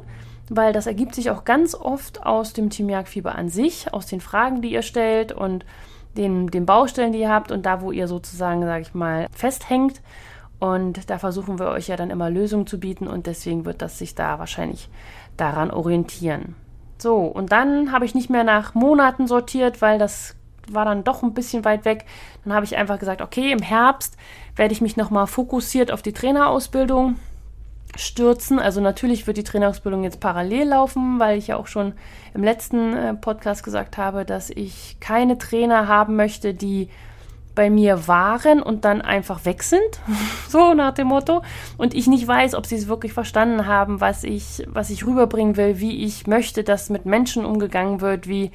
weil 0.50 0.74
das 0.74 0.88
ergibt 0.88 1.15
sich 1.15 1.30
auch 1.30 1.44
ganz 1.44 1.75
oft 1.75 2.25
aus 2.25 2.54
dem 2.54 2.70
Team 2.70 2.89
Jagdfieber 2.89 3.36
an 3.36 3.50
sich, 3.50 3.94
aus 3.94 4.06
den 4.06 4.22
Fragen, 4.22 4.62
die 4.62 4.72
ihr 4.72 4.82
stellt 4.82 5.32
und 5.32 5.65
den, 6.17 6.48
den 6.48 6.65
Baustellen, 6.65 7.12
die 7.12 7.19
ihr 7.19 7.31
habt 7.31 7.51
und 7.51 7.65
da, 7.65 7.81
wo 7.81 7.91
ihr 7.91 8.07
sozusagen, 8.07 8.63
sage 8.63 8.81
ich 8.81 8.93
mal, 8.93 9.27
festhängt. 9.31 10.01
Und 10.60 11.10
da 11.10 11.19
versuchen 11.19 11.60
wir 11.60 11.67
euch 11.67 11.88
ja 11.88 11.98
dann 11.98 12.10
immer 12.10 12.29
Lösungen 12.29 12.65
zu 12.65 12.79
bieten 12.79 13.07
und 13.07 13.27
deswegen 13.27 13.65
wird 13.65 13.81
das 13.81 14.00
sich 14.00 14.15
da 14.15 14.39
wahrscheinlich 14.39 14.89
daran 15.38 15.69
orientieren. 15.69 16.55
So, 16.98 17.17
und 17.17 17.51
dann 17.51 17.91
habe 17.91 18.05
ich 18.05 18.15
nicht 18.15 18.29
mehr 18.29 18.45
nach 18.45 18.74
Monaten 18.74 19.27
sortiert, 19.27 19.81
weil 19.81 20.00
das 20.00 20.36
war 20.69 20.86
dann 20.86 21.03
doch 21.03 21.24
ein 21.24 21.34
bisschen 21.34 21.65
weit 21.65 21.86
weg. 21.86 22.05
Dann 22.43 22.53
habe 22.53 22.65
ich 22.65 22.77
einfach 22.77 23.00
gesagt, 23.00 23.22
okay, 23.22 23.51
im 23.51 23.62
Herbst 23.62 24.17
werde 24.55 24.74
ich 24.74 24.81
mich 24.81 24.98
nochmal 24.98 25.27
fokussiert 25.27 25.91
auf 25.91 26.01
die 26.01 26.13
Trainerausbildung 26.13 27.17
stürzen. 27.96 28.60
Also 28.60 28.82
natürlich 28.82 29.27
wird 29.27 29.38
die 29.38 29.44
Trainerausbildung 29.44 30.04
jetzt 30.04 30.20
parallel 30.20 30.70
laufen, 30.70 31.20
weil 31.20 31.38
ich 31.38 31.48
ja 31.48 31.58
auch 31.58 31.68
schon 31.68 31.94
im 32.34 32.44
letzten 32.44 32.94
äh, 32.94 33.13
Podcast 33.13 33.63
gesagt 33.63 33.98
habe, 33.98 34.25
dass 34.25 34.50
ich 34.50 34.98
keine 35.00 35.38
Trainer 35.38 35.88
haben 35.88 36.15
möchte, 36.15 36.54
die 36.54 36.89
bei 37.56 37.70
mir 37.70 38.08
waren 38.08 38.62
und 38.62 38.84
dann 38.84 39.01
einfach 39.01 39.46
weg 39.46 39.63
sind, 39.63 40.01
so 40.50 40.74
nach 40.74 40.94
dem 40.94 41.08
Motto, 41.08 41.42
und 41.77 41.94
ich 41.94 42.06
nicht 42.06 42.27
weiß, 42.27 42.54
ob 42.54 42.65
sie 42.65 42.75
es 42.75 42.89
wirklich 42.89 43.13
verstanden 43.13 43.65
haben, 43.65 44.01
was 44.01 44.24
ich, 44.25 44.63
was 44.68 44.89
ich 44.89 45.06
rüberbringen 45.06 45.56
will, 45.56 45.80
wie 45.80 46.04
ich 46.04 46.27
möchte, 46.27 46.63
dass 46.63 46.89
mit 46.89 47.06
Menschen 47.06 47.46
umgegangen 47.46 48.01
wird, 48.01 48.27
wie 48.27 48.51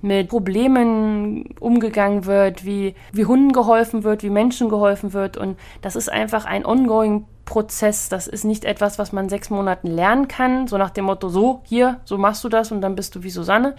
mit 0.00 0.28
Problemen 0.28 1.54
umgegangen 1.60 2.26
wird, 2.26 2.64
wie, 2.64 2.94
wie 3.12 3.24
Hunden 3.24 3.52
geholfen 3.52 4.04
wird, 4.04 4.22
wie 4.22 4.30
Menschen 4.30 4.68
geholfen 4.68 5.14
wird. 5.14 5.38
Und 5.38 5.58
das 5.80 5.96
ist 5.96 6.12
einfach 6.12 6.44
ein 6.44 6.66
ongoing 6.66 7.24
Prozess. 7.44 8.08
Das 8.08 8.26
ist 8.26 8.44
nicht 8.44 8.64
etwas, 8.64 8.98
was 8.98 9.12
man 9.12 9.28
sechs 9.28 9.50
Monaten 9.50 9.88
lernen 9.88 10.28
kann, 10.28 10.66
so 10.66 10.78
nach 10.78 10.90
dem 10.90 11.04
Motto, 11.04 11.28
so, 11.28 11.60
hier, 11.64 12.00
so 12.04 12.18
machst 12.18 12.42
du 12.44 12.48
das 12.48 12.72
und 12.72 12.80
dann 12.80 12.94
bist 12.94 13.14
du 13.14 13.22
wie 13.22 13.30
Susanne. 13.30 13.74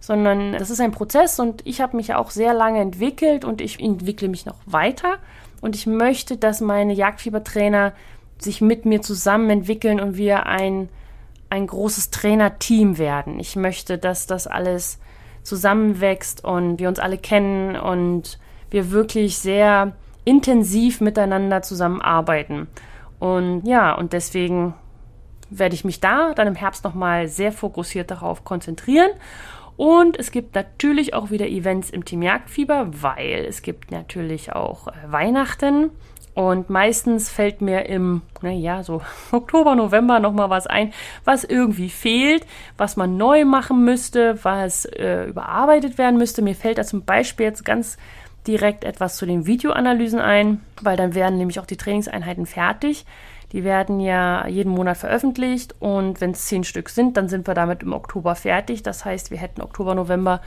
Sondern 0.00 0.52
das 0.52 0.70
ist 0.70 0.80
ein 0.80 0.92
Prozess 0.92 1.40
und 1.40 1.66
ich 1.66 1.80
habe 1.80 1.96
mich 1.96 2.08
ja 2.08 2.18
auch 2.18 2.30
sehr 2.30 2.52
lange 2.52 2.80
entwickelt 2.80 3.44
und 3.44 3.60
ich 3.60 3.80
entwickle 3.80 4.28
mich 4.28 4.44
noch 4.44 4.58
weiter. 4.66 5.16
Und 5.62 5.74
ich 5.74 5.86
möchte, 5.86 6.36
dass 6.36 6.60
meine 6.60 6.92
Jagdfiebertrainer 6.92 7.94
sich 8.38 8.60
mit 8.60 8.84
mir 8.84 9.00
zusammen 9.00 9.48
entwickeln 9.48 10.00
und 10.00 10.16
wir 10.16 10.44
ein, 10.44 10.90
ein 11.48 11.66
großes 11.66 12.10
Trainerteam 12.10 12.98
werden. 12.98 13.40
Ich 13.40 13.56
möchte, 13.56 13.96
dass 13.96 14.26
das 14.26 14.46
alles 14.46 14.98
zusammenwächst 15.42 16.44
und 16.44 16.78
wir 16.80 16.88
uns 16.88 16.98
alle 16.98 17.16
kennen 17.16 17.76
und 17.76 18.38
wir 18.70 18.90
wirklich 18.90 19.38
sehr 19.38 19.92
intensiv 20.24 21.00
miteinander 21.00 21.62
zusammenarbeiten. 21.62 22.68
Und 23.24 23.62
ja, 23.66 23.94
und 23.94 24.12
deswegen 24.12 24.74
werde 25.48 25.74
ich 25.74 25.82
mich 25.82 25.98
da 25.98 26.34
dann 26.34 26.46
im 26.46 26.54
Herbst 26.54 26.84
nochmal 26.84 27.26
sehr 27.26 27.52
fokussiert 27.52 28.10
darauf 28.10 28.44
konzentrieren. 28.44 29.08
Und 29.78 30.18
es 30.18 30.30
gibt 30.30 30.54
natürlich 30.54 31.14
auch 31.14 31.30
wieder 31.30 31.48
Events 31.48 31.88
im 31.88 32.04
Team 32.04 32.20
Jagdfieber, 32.20 32.88
weil 33.00 33.46
es 33.48 33.62
gibt 33.62 33.90
natürlich 33.90 34.52
auch 34.52 34.88
äh, 34.88 34.92
Weihnachten. 35.06 35.88
Und 36.34 36.68
meistens 36.68 37.30
fällt 37.30 37.62
mir 37.62 37.86
im, 37.86 38.20
naja, 38.42 38.82
so 38.82 39.00
Oktober, 39.32 39.74
November 39.74 40.20
nochmal 40.20 40.50
was 40.50 40.66
ein, 40.66 40.92
was 41.24 41.44
irgendwie 41.44 41.88
fehlt, 41.88 42.44
was 42.76 42.96
man 42.96 43.16
neu 43.16 43.46
machen 43.46 43.86
müsste, 43.86 44.44
was 44.44 44.84
äh, 44.84 45.24
überarbeitet 45.24 45.96
werden 45.96 46.18
müsste. 46.18 46.42
Mir 46.42 46.54
fällt 46.54 46.76
da 46.76 46.82
zum 46.82 47.06
Beispiel 47.06 47.46
jetzt 47.46 47.64
ganz 47.64 47.96
direkt 48.46 48.84
etwas 48.84 49.16
zu 49.16 49.26
den 49.26 49.46
Videoanalysen 49.46 50.20
ein, 50.20 50.60
weil 50.82 50.96
dann 50.96 51.14
werden 51.14 51.38
nämlich 51.38 51.60
auch 51.60 51.66
die 51.66 51.76
Trainingseinheiten 51.76 52.46
fertig. 52.46 53.04
Die 53.52 53.64
werden 53.64 54.00
ja 54.00 54.46
jeden 54.48 54.72
Monat 54.72 54.96
veröffentlicht 54.96 55.76
und 55.78 56.20
wenn 56.20 56.32
es 56.32 56.46
zehn 56.46 56.64
Stück 56.64 56.88
sind, 56.88 57.16
dann 57.16 57.28
sind 57.28 57.46
wir 57.46 57.54
damit 57.54 57.82
im 57.82 57.92
Oktober 57.92 58.34
fertig. 58.34 58.82
Das 58.82 59.04
heißt, 59.04 59.30
wir 59.30 59.38
hätten 59.38 59.62
Oktober, 59.62 59.94
November 59.94 60.40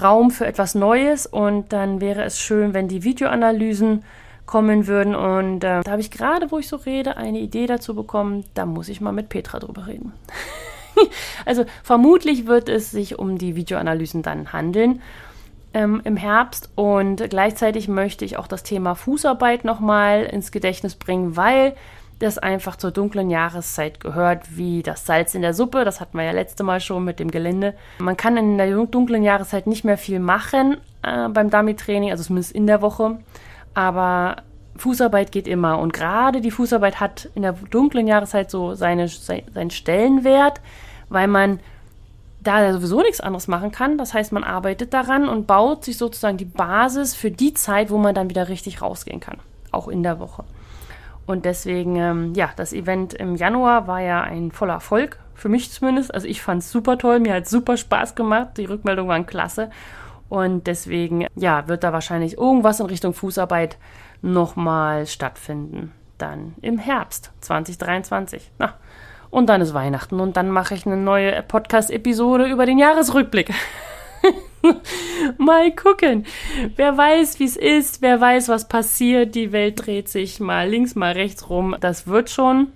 Raum 0.00 0.30
für 0.30 0.46
etwas 0.46 0.74
Neues 0.74 1.26
und 1.26 1.72
dann 1.72 2.00
wäre 2.00 2.22
es 2.24 2.38
schön, 2.38 2.74
wenn 2.74 2.88
die 2.88 3.04
Videoanalysen 3.04 4.04
kommen 4.46 4.86
würden. 4.86 5.14
Und 5.14 5.64
äh, 5.64 5.82
da 5.82 5.90
habe 5.90 6.00
ich 6.00 6.10
gerade, 6.10 6.50
wo 6.50 6.58
ich 6.58 6.68
so 6.68 6.76
rede, 6.76 7.16
eine 7.16 7.38
Idee 7.38 7.66
dazu 7.66 7.94
bekommen. 7.94 8.44
Da 8.54 8.66
muss 8.66 8.88
ich 8.88 9.00
mal 9.00 9.12
mit 9.12 9.28
Petra 9.28 9.58
drüber 9.58 9.86
reden. 9.86 10.12
also 11.46 11.64
vermutlich 11.82 12.46
wird 12.46 12.68
es 12.68 12.90
sich 12.90 13.18
um 13.18 13.38
die 13.38 13.56
Videoanalysen 13.56 14.22
dann 14.22 14.52
handeln 14.52 15.00
ähm, 15.74 16.00
im 16.04 16.16
Herbst. 16.16 16.70
Und 16.74 17.28
gleichzeitig 17.30 17.88
möchte 17.88 18.24
ich 18.24 18.36
auch 18.36 18.46
das 18.46 18.62
Thema 18.62 18.94
Fußarbeit 18.94 19.64
nochmal 19.64 20.24
ins 20.24 20.52
Gedächtnis 20.52 20.94
bringen, 20.94 21.36
weil 21.36 21.74
das 22.18 22.38
einfach 22.38 22.76
zur 22.76 22.92
dunklen 22.92 23.30
Jahreszeit 23.30 23.98
gehört, 23.98 24.56
wie 24.56 24.82
das 24.82 25.06
Salz 25.06 25.34
in 25.34 25.42
der 25.42 25.54
Suppe. 25.54 25.84
Das 25.84 26.00
hatten 26.00 26.16
wir 26.16 26.24
ja 26.24 26.32
letzte 26.32 26.62
Mal 26.62 26.80
schon 26.80 27.04
mit 27.04 27.18
dem 27.18 27.30
Gelände. 27.30 27.74
Man 27.98 28.16
kann 28.16 28.36
in 28.36 28.58
der 28.58 28.70
dunklen 28.86 29.24
Jahreszeit 29.24 29.66
nicht 29.66 29.84
mehr 29.84 29.98
viel 29.98 30.20
machen 30.20 30.76
äh, 31.02 31.28
beim 31.28 31.50
Dummy-Training, 31.50 32.10
also 32.10 32.22
zumindest 32.22 32.52
in 32.52 32.66
der 32.66 32.80
Woche. 32.80 33.18
Aber 33.74 34.36
Fußarbeit 34.76 35.32
geht 35.32 35.48
immer. 35.48 35.78
Und 35.78 35.92
gerade 35.92 36.40
die 36.40 36.50
Fußarbeit 36.50 37.00
hat 37.00 37.28
in 37.34 37.42
der 37.42 37.52
dunklen 37.52 38.06
Jahreszeit 38.06 38.50
so 38.50 38.74
seine, 38.74 39.08
seinen 39.08 39.70
Stellenwert, 39.70 40.60
weil 41.08 41.26
man 41.26 41.60
da 42.42 42.72
sowieso 42.72 43.00
nichts 43.02 43.20
anderes 43.20 43.48
machen 43.48 43.72
kann. 43.72 43.98
Das 43.98 44.14
heißt, 44.14 44.32
man 44.32 44.44
arbeitet 44.44 44.92
daran 44.94 45.28
und 45.28 45.46
baut 45.46 45.84
sich 45.84 45.98
sozusagen 45.98 46.36
die 46.36 46.44
Basis 46.44 47.14
für 47.14 47.30
die 47.30 47.54
Zeit, 47.54 47.90
wo 47.90 47.98
man 47.98 48.14
dann 48.14 48.30
wieder 48.30 48.48
richtig 48.48 48.82
rausgehen 48.82 49.20
kann. 49.20 49.38
Auch 49.70 49.88
in 49.88 50.02
der 50.02 50.18
Woche. 50.18 50.44
Und 51.26 51.44
deswegen, 51.44 51.96
ähm, 51.96 52.34
ja, 52.34 52.50
das 52.56 52.72
Event 52.72 53.14
im 53.14 53.36
Januar 53.36 53.86
war 53.86 54.00
ja 54.00 54.22
ein 54.22 54.50
voller 54.50 54.74
Erfolg. 54.74 55.18
Für 55.34 55.48
mich 55.48 55.70
zumindest. 55.70 56.12
Also 56.12 56.26
ich 56.26 56.42
fand 56.42 56.62
es 56.62 56.70
super 56.70 56.98
toll. 56.98 57.20
Mir 57.20 57.34
hat 57.34 57.48
super 57.48 57.76
Spaß 57.76 58.14
gemacht. 58.14 58.58
Die 58.58 58.64
Rückmeldungen 58.64 59.08
waren 59.08 59.26
klasse. 59.26 59.70
Und 60.28 60.66
deswegen, 60.66 61.26
ja, 61.36 61.68
wird 61.68 61.84
da 61.84 61.92
wahrscheinlich 61.92 62.38
irgendwas 62.38 62.80
in 62.80 62.86
Richtung 62.86 63.12
Fußarbeit 63.12 63.76
nochmal 64.22 65.06
stattfinden. 65.06 65.92
Dann 66.18 66.54
im 66.62 66.78
Herbst 66.78 67.32
2023. 67.40 68.50
Na, 68.58 68.74
und 69.32 69.46
dann 69.46 69.62
ist 69.62 69.72
Weihnachten 69.72 70.20
und 70.20 70.36
dann 70.36 70.50
mache 70.50 70.74
ich 70.74 70.86
eine 70.86 70.98
neue 70.98 71.42
Podcast-Episode 71.42 72.44
über 72.44 72.66
den 72.66 72.78
Jahresrückblick. 72.78 73.50
mal 75.38 75.74
gucken. 75.74 76.26
Wer 76.76 76.98
weiß, 76.98 77.40
wie 77.40 77.46
es 77.46 77.56
ist, 77.56 78.02
wer 78.02 78.20
weiß, 78.20 78.50
was 78.50 78.68
passiert. 78.68 79.34
Die 79.34 79.50
Welt 79.50 79.86
dreht 79.86 80.10
sich 80.10 80.38
mal 80.38 80.68
links, 80.68 80.94
mal 80.94 81.12
rechts 81.12 81.48
rum. 81.48 81.74
Das 81.80 82.06
wird 82.06 82.28
schon. 82.28 82.68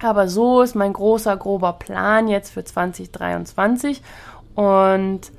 Aber 0.00 0.28
so 0.28 0.62
ist 0.62 0.76
mein 0.76 0.92
großer, 0.92 1.36
grober 1.36 1.72
Plan 1.72 2.28
jetzt 2.28 2.52
für 2.52 2.64
2023. 2.64 4.02
Und 4.54 5.32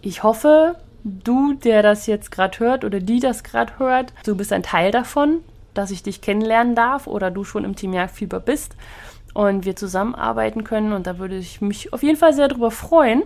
ich 0.00 0.22
hoffe, 0.22 0.76
du, 1.04 1.52
der 1.52 1.82
das 1.82 2.06
jetzt 2.06 2.30
gerade 2.30 2.58
hört 2.58 2.84
oder 2.84 3.00
die 3.00 3.20
das 3.20 3.44
gerade 3.44 3.78
hört, 3.78 4.14
du 4.24 4.34
bist 4.34 4.50
ein 4.50 4.62
Teil 4.62 4.92
davon, 4.92 5.40
dass 5.74 5.90
ich 5.90 6.02
dich 6.02 6.22
kennenlernen 6.22 6.74
darf 6.74 7.06
oder 7.06 7.30
du 7.30 7.44
schon 7.44 7.64
im 7.64 7.76
Team 7.76 7.92
Jagdfieber 7.92 8.40
bist. 8.40 8.76
Und 9.34 9.66
wir 9.66 9.76
zusammenarbeiten 9.76 10.64
können. 10.64 10.94
Und 10.94 11.06
da 11.06 11.18
würde 11.18 11.36
ich 11.36 11.60
mich 11.60 11.92
auf 11.92 12.02
jeden 12.02 12.16
Fall 12.16 12.32
sehr 12.32 12.48
darüber 12.48 12.70
freuen. 12.70 13.24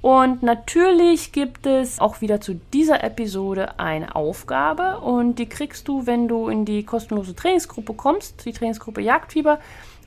Und 0.00 0.44
natürlich 0.44 1.32
gibt 1.32 1.66
es 1.66 1.98
auch 1.98 2.20
wieder 2.20 2.40
zu 2.40 2.60
dieser 2.72 3.02
Episode 3.02 3.80
eine 3.80 4.14
Aufgabe 4.14 5.00
und 5.00 5.40
die 5.40 5.48
kriegst 5.48 5.88
du, 5.88 6.06
wenn 6.06 6.28
du 6.28 6.46
in 6.48 6.64
die 6.64 6.84
kostenlose 6.84 7.34
Trainingsgruppe 7.34 7.94
kommst, 7.94 8.44
die 8.44 8.52
Trainingsgruppe 8.52 9.00
Jagdfieber 9.00 9.58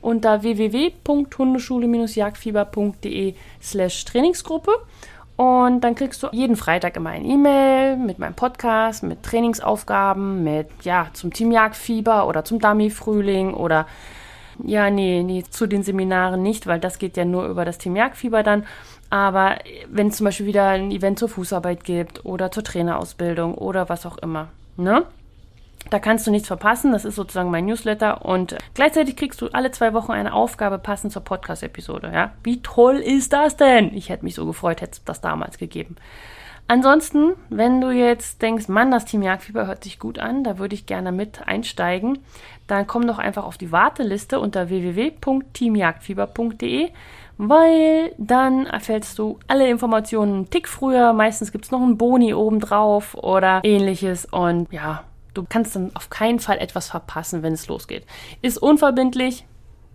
unter 0.02 0.44
www.hundeschule-jagdfieber.de 0.44 3.36
slash 3.62 4.06
Trainingsgruppe. 4.06 4.72
Und 5.36 5.82
dann 5.82 5.96
kriegst 5.96 6.24
du 6.24 6.30
jeden 6.32 6.56
Freitag 6.56 6.96
immer 6.96 7.10
ein 7.10 7.26
E-Mail 7.26 7.98
mit 7.98 8.18
meinem 8.20 8.36
Podcast, 8.36 9.04
mit 9.04 9.24
Trainingsaufgaben, 9.24 10.42
mit, 10.44 10.68
ja, 10.84 11.08
zum 11.14 11.34
Team 11.34 11.52
Jagdfieber 11.52 12.28
oder 12.28 12.46
zum 12.46 12.60
Dummy-Frühling 12.60 13.56
oder, 13.56 13.88
ja, 14.66 14.90
nee, 14.90 15.24
nee, 15.24 15.44
zu 15.50 15.68
den 15.68 15.84
Seminaren 15.84 16.42
nicht, 16.42 16.68
weil 16.68 16.80
das 16.80 17.00
geht 17.00 17.18
ja 17.18 17.26
nur 17.26 17.48
über 17.48 17.66
das 17.66 17.78
Team 17.78 17.96
Jagdfieber 17.96 18.44
dann. 18.44 18.66
Aber 19.10 19.58
wenn 19.90 20.08
es 20.08 20.18
zum 20.18 20.26
Beispiel 20.26 20.46
wieder 20.46 20.70
ein 20.70 20.92
Event 20.92 21.20
zur 21.20 21.30
Fußarbeit 21.30 21.84
gibt 21.84 22.26
oder 22.26 22.52
zur 22.52 22.64
Trainerausbildung 22.64 23.56
oder 23.56 23.90
was 23.90 24.06
auch 24.06 24.18
immer, 24.18 24.48
ne? 24.78 25.06
Da 25.90 26.00
kannst 26.00 26.28
du 26.28 26.32
nichts 26.32 26.48
verpassen. 26.48 26.92
Das 26.92 27.06
ist 27.06 27.16
sozusagen 27.16 27.50
mein 27.50 27.66
Newsletter. 27.66 28.24
Und 28.24 28.56
gleichzeitig 28.76 29.16
kriegst 29.16 29.42
du 29.42 29.48
alle 29.48 29.72
zwei 29.72 29.94
Wochen 29.94 30.12
eine 30.12 30.34
Aufgabe 30.34 30.78
passend 30.78 31.12
zur 31.12 31.24
Podcast-Episode. 31.24 32.12
Ja? 32.14 32.34
Wie 32.44 32.62
toll 32.62 32.98
ist 32.98 33.34
das 33.34 33.58
denn? 33.58 33.94
Ich 33.96 34.10
hätte 34.10 34.24
mich 34.24 34.36
so 34.36 34.46
gefreut, 34.46 34.82
hätte 34.82 34.94
es 34.94 35.04
das 35.04 35.22
damals 35.22 35.58
gegeben. 35.58 35.96
Ansonsten, 36.72 37.34
wenn 37.50 37.82
du 37.82 37.92
jetzt 37.92 38.42
denkst, 38.42 38.70
Mann, 38.70 38.92
das 38.92 39.04
Team 39.04 39.24
Jagdfieber 39.24 39.68
hört 39.68 39.84
sich 39.84 40.00
gut 40.00 40.20
an, 40.20 40.46
da 40.46 40.58
würde 40.58 40.74
ich 40.74 40.86
gerne 40.86 41.12
mit 41.12 41.46
einsteigen, 41.46 42.20
dann 42.66 42.88
komm 42.88 43.06
doch 43.08 43.18
einfach 43.18 43.44
auf 43.44 43.58
die 43.58 43.74
Warteliste 43.74 44.40
unter 44.40 44.70
www.teamjagdfieber.de, 44.70 46.92
weil 47.38 48.16
dann 48.18 48.68
erfällst 48.68 49.20
du 49.20 49.38
alle 49.50 49.68
Informationen 49.68 50.34
einen 50.34 50.50
Tick 50.50 50.70
früher. 50.70 51.12
Meistens 51.12 51.52
gibt 51.52 51.66
es 51.66 51.72
noch 51.72 51.82
einen 51.82 51.98
Boni 51.98 52.34
obendrauf 52.34 53.16
oder 53.16 53.60
ähnliches. 53.66 54.24
Und 54.24 54.72
ja, 54.72 55.04
Du 55.34 55.46
kannst 55.48 55.76
dann 55.76 55.96
auf 55.96 56.10
keinen 56.10 56.40
Fall 56.40 56.58
etwas 56.58 56.90
verpassen, 56.90 57.42
wenn 57.42 57.54
es 57.54 57.68
losgeht. 57.68 58.06
Ist 58.42 58.58
unverbindlich. 58.58 59.46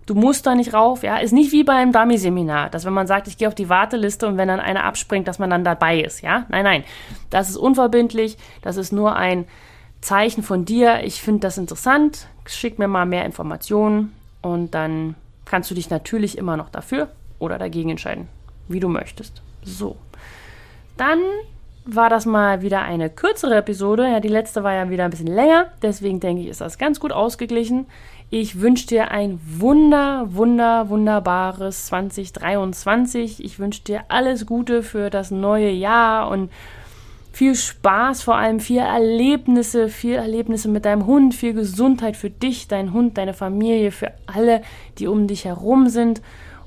Du 0.07 0.15
musst 0.15 0.47
da 0.47 0.55
nicht 0.55 0.73
rauf, 0.73 1.03
ja. 1.03 1.17
Ist 1.19 1.33
nicht 1.33 1.53
wie 1.53 1.65
beim 1.65 1.93
Dummy-Seminar, 1.93 2.71
dass 2.71 2.85
wenn 2.85 2.93
man 2.93 3.09
sagt, 3.09 3.27
ich 3.27 3.39
gehe 3.39 3.49
auf 3.49 3.57
die 3.57 3.69
Warteliste 3.69 4.29
und 4.29 4.37
wenn 4.37 4.49
dann 4.49 4.61
einer 4.61 4.85
abspringt, 4.85 5.27
dass 5.27 5.41
man 5.41 5.51
dann 5.51 5.65
dabei 5.65 6.01
ist, 6.01 6.23
ja. 6.23 6.47
Nein, 6.49 6.65
nein. 6.65 6.85
Das 7.31 7.51
ist 7.51 7.57
unverbindlich. 7.57 8.39
Das 8.63 8.77
ist 8.77 8.93
nur 8.93 9.17
ein 9.17 9.47
Zeichen 10.01 10.45
von 10.45 10.65
dir. 10.65 11.03
Ich 11.03 11.21
finde 11.21 11.41
das 11.41 11.59
interessant. 11.59 12.29
Schick 12.47 12.79
mir 12.79 12.87
mal 12.87 13.07
mehr 13.07 13.25
Informationen 13.25 14.13
und 14.43 14.75
dann 14.75 15.17
kannst 15.45 15.71
du 15.71 15.75
dich 15.75 15.91
natürlich 15.91 16.39
immer 16.39 16.57
noch 16.57 16.71
dafür 16.71 17.09
oder 17.41 17.59
dagegen 17.59 17.91
entscheiden, 17.91 18.29
wie 18.69 18.81
du 18.81 18.89
möchtest. 18.89 19.43
So. 19.63 19.97
Dann 20.97 21.19
war 21.85 22.11
das 22.11 22.27
mal 22.27 22.63
wieder 22.63 22.83
eine 22.83 23.11
kürzere 23.11 23.57
Episode. 23.57 24.09
Ja, 24.11 24.21
die 24.21 24.29
letzte 24.29 24.65
war 24.65 24.73
ja 24.73 24.91
wieder 24.91 25.05
ein 25.05 25.11
bisschen 25.11 25.29
länger. 25.29 25.69
Deswegen 25.83 26.21
denke 26.21 26.43
ich, 26.43 26.49
ist 26.49 26.61
das 26.61 26.79
ganz 26.79 27.01
gut 27.01 27.13
ausgeglichen. 27.13 27.87
Ich 28.29 28.61
wünsche 28.61 28.89
dir 28.89 29.13
ein 29.13 29.39
wunder, 29.45 30.35
wunder, 30.35 30.89
wunderbares 30.89 31.87
2023. 31.87 33.45
Ich 33.45 33.61
wünsche 33.61 33.83
dir 33.83 34.05
alles 34.09 34.47
Gute 34.47 34.83
für 34.83 35.11
das 35.11 35.31
neue 35.31 35.71
Jahr 35.71 36.29
und 36.29 36.51
viel 37.31 37.55
Spaß, 37.55 38.23
vor 38.23 38.37
allem 38.37 38.59
viel 38.59 38.79
Erlebnisse, 38.79 39.89
viel 39.89 40.15
Erlebnisse 40.15 40.69
mit 40.69 40.87
deinem 40.87 41.07
Hund, 41.07 41.35
viel 41.35 41.53
Gesundheit 41.53 42.17
für 42.17 42.31
dich, 42.31 42.67
deinen 42.67 42.93
Hund, 42.93 43.17
deine 43.17 43.35
Familie, 43.35 43.93
für 43.93 44.13
alle, 44.27 44.63
die 44.99 45.07
um 45.07 45.29
dich 45.29 45.45
herum 45.45 45.89
sind 45.89 46.21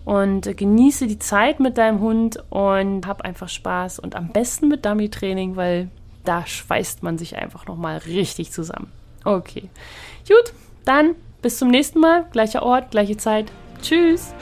und 0.05 0.55
genieße 0.55 1.07
die 1.07 1.19
Zeit 1.19 1.59
mit 1.59 1.77
deinem 1.77 1.99
Hund 1.99 2.41
und 2.49 3.05
hab 3.05 3.21
einfach 3.23 3.49
Spaß 3.49 3.99
und 3.99 4.15
am 4.15 4.29
besten 4.29 4.69
mit 4.69 4.85
Dummy 4.85 5.09
Training, 5.09 5.57
weil 5.57 5.89
da 6.23 6.45
schweißt 6.45 7.03
man 7.03 7.17
sich 7.17 7.35
einfach 7.35 7.65
noch 7.65 7.77
mal 7.77 7.97
richtig 7.97 8.51
zusammen. 8.51 8.91
Okay. 9.25 9.69
Gut, 10.27 10.53
dann 10.85 11.15
bis 11.41 11.57
zum 11.57 11.69
nächsten 11.69 11.99
Mal, 11.99 12.25
gleicher 12.31 12.63
Ort, 12.63 12.91
gleiche 12.91 13.17
Zeit. 13.17 13.51
Tschüss. 13.81 14.33